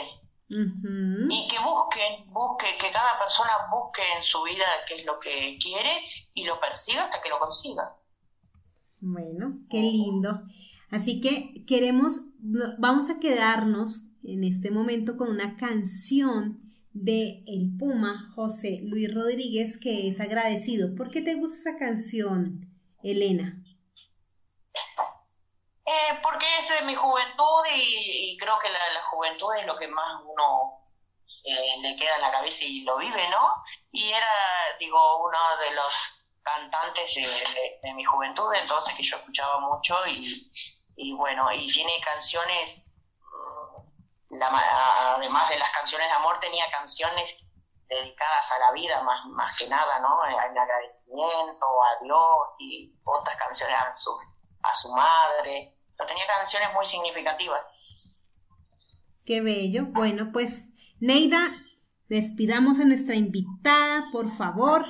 Y 0.48 1.48
que 1.48 1.56
busquen, 1.58 2.32
busquen, 2.32 2.78
que 2.78 2.88
cada 2.92 3.18
persona 3.18 3.50
busque 3.68 4.02
en 4.16 4.22
su 4.22 4.40
vida 4.44 4.64
qué 4.86 4.94
es 4.94 5.04
lo 5.04 5.18
que 5.18 5.56
quiere 5.60 5.90
y 6.34 6.44
lo 6.44 6.60
persiga 6.60 7.02
hasta 7.02 7.20
que 7.20 7.28
lo 7.28 7.40
consiga. 7.40 7.96
Bueno, 9.00 9.58
qué 9.70 9.82
lindo. 9.82 10.42
Así 10.92 11.20
que 11.20 11.64
queremos, 11.66 12.26
vamos 12.78 13.10
a 13.10 13.18
quedarnos 13.18 14.06
en 14.22 14.44
este 14.44 14.70
momento 14.70 15.16
con 15.16 15.30
una 15.30 15.56
canción 15.56 16.60
de 16.92 17.42
El 17.48 17.76
Puma, 17.76 18.32
José 18.36 18.82
Luis 18.84 19.12
Rodríguez, 19.12 19.78
que 19.78 20.06
es 20.06 20.20
agradecido. 20.20 20.94
¿Por 20.94 21.10
qué 21.10 21.22
te 21.22 21.34
gusta 21.34 21.56
esa 21.56 21.78
canción, 21.78 22.65
Elena? 23.10 23.52
Eh, 25.84 26.18
porque 26.20 26.46
es 26.58 26.68
de 26.68 26.82
mi 26.82 26.94
juventud 26.96 27.62
y, 27.72 28.36
creo 28.38 28.58
que 28.58 28.68
la, 28.68 28.80
juventud 29.10 29.54
es 29.56 29.66
lo 29.66 29.76
que 29.76 29.86
más 29.86 30.20
uno 30.24 30.84
eh, 31.44 31.76
le 31.80 31.96
queda 31.96 32.16
en 32.16 32.22
la 32.22 32.32
cabeza 32.32 32.64
y 32.64 32.82
lo 32.82 32.98
vive, 32.98 33.28
¿no? 33.28 33.48
Y 33.92 34.10
era, 34.10 34.28
digo, 34.80 35.24
uno 35.24 35.38
de 35.58 35.76
los 35.76 36.24
cantantes 36.42 37.14
de, 37.14 37.94
mi 37.94 38.02
juventud, 38.02 38.52
entonces 38.54 38.94
que 38.96 39.04
yo 39.04 39.16
escuchaba 39.16 39.60
mucho 39.60 39.96
y, 40.06 41.12
bueno, 41.12 41.52
y 41.52 41.72
tiene 41.72 42.00
canciones, 42.04 42.96
mm, 44.30 44.42
además 44.42 45.48
de 45.48 45.58
las 45.58 45.70
canciones 45.70 46.08
de 46.08 46.14
amor, 46.14 46.40
tenía 46.40 46.68
canciones 46.70 47.45
dedicadas 47.88 48.52
a 48.52 48.58
la 48.58 48.72
vida 48.72 49.02
más, 49.02 49.24
más 49.26 49.56
que 49.56 49.68
nada, 49.68 49.98
¿no? 50.00 50.18
En 50.26 50.58
agradecimiento 50.58 51.66
a 51.82 52.02
Dios 52.02 52.56
y 52.58 52.94
otras 53.04 53.36
canciones 53.36 53.76
a 53.76 53.94
su, 53.94 54.10
a 54.62 54.74
su 54.74 54.92
madre, 54.92 55.76
pero 55.96 56.08
tenía 56.08 56.26
canciones 56.26 56.72
muy 56.74 56.86
significativas. 56.86 57.78
Qué 59.24 59.40
bello. 59.40 59.86
Bueno, 59.86 60.30
pues 60.32 60.74
Neida, 61.00 61.38
despidamos 62.08 62.80
a 62.80 62.84
nuestra 62.84 63.14
invitada, 63.14 64.06
por 64.12 64.28
favor. 64.28 64.84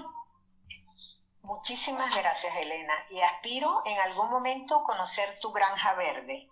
Muchísimas 1.42 2.14
gracias, 2.14 2.56
Elena, 2.56 2.94
y 3.10 3.20
aspiro 3.20 3.82
en 3.84 3.98
algún 4.00 4.28
momento 4.30 4.82
conocer 4.84 5.38
tu 5.40 5.52
granja 5.52 5.94
verde. 5.94 6.48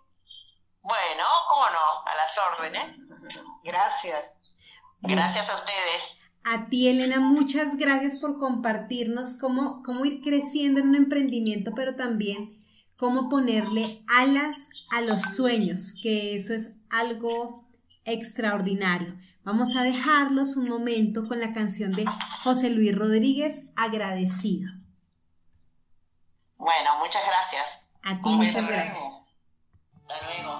Bueno, 0.81 1.25
cómo 1.49 1.65
no, 1.69 2.05
a 2.05 2.15
las 2.15 2.37
órdenes. 2.37 2.95
Gracias. 3.63 4.37
Gracias 5.01 5.49
a 5.49 5.55
ustedes. 5.55 6.31
A 6.47 6.69
ti, 6.69 6.87
Elena, 6.87 7.19
muchas 7.19 7.75
gracias 7.75 8.17
por 8.17 8.37
compartirnos 8.37 9.33
cómo, 9.33 9.81
cómo 9.83 10.05
ir 10.05 10.21
creciendo 10.21 10.79
en 10.79 10.89
un 10.89 10.95
emprendimiento, 10.95 11.73
pero 11.75 11.95
también 11.95 12.63
cómo 12.97 13.29
ponerle 13.29 14.03
alas 14.07 14.69
a 14.91 15.01
los 15.01 15.23
sueños, 15.23 15.93
que 16.03 16.35
eso 16.35 16.53
es 16.53 16.81
algo 16.91 17.67
extraordinario. 18.03 19.17
Vamos 19.43 19.75
a 19.75 19.83
dejarlos 19.83 20.55
un 20.55 20.69
momento 20.69 21.27
con 21.27 21.39
la 21.39 21.51
canción 21.51 21.91
de 21.93 22.05
José 22.43 22.69
Luis 22.69 22.95
Rodríguez, 22.95 23.69
Agradecido. 23.75 24.71
Bueno, 26.57 26.99
muchas 26.99 27.23
gracias. 27.25 27.91
A 28.03 28.21
ti, 28.21 28.29
muchas 28.29 28.67
gracias. 28.67 28.99
Hasta 30.07 30.25
luego. 30.25 30.54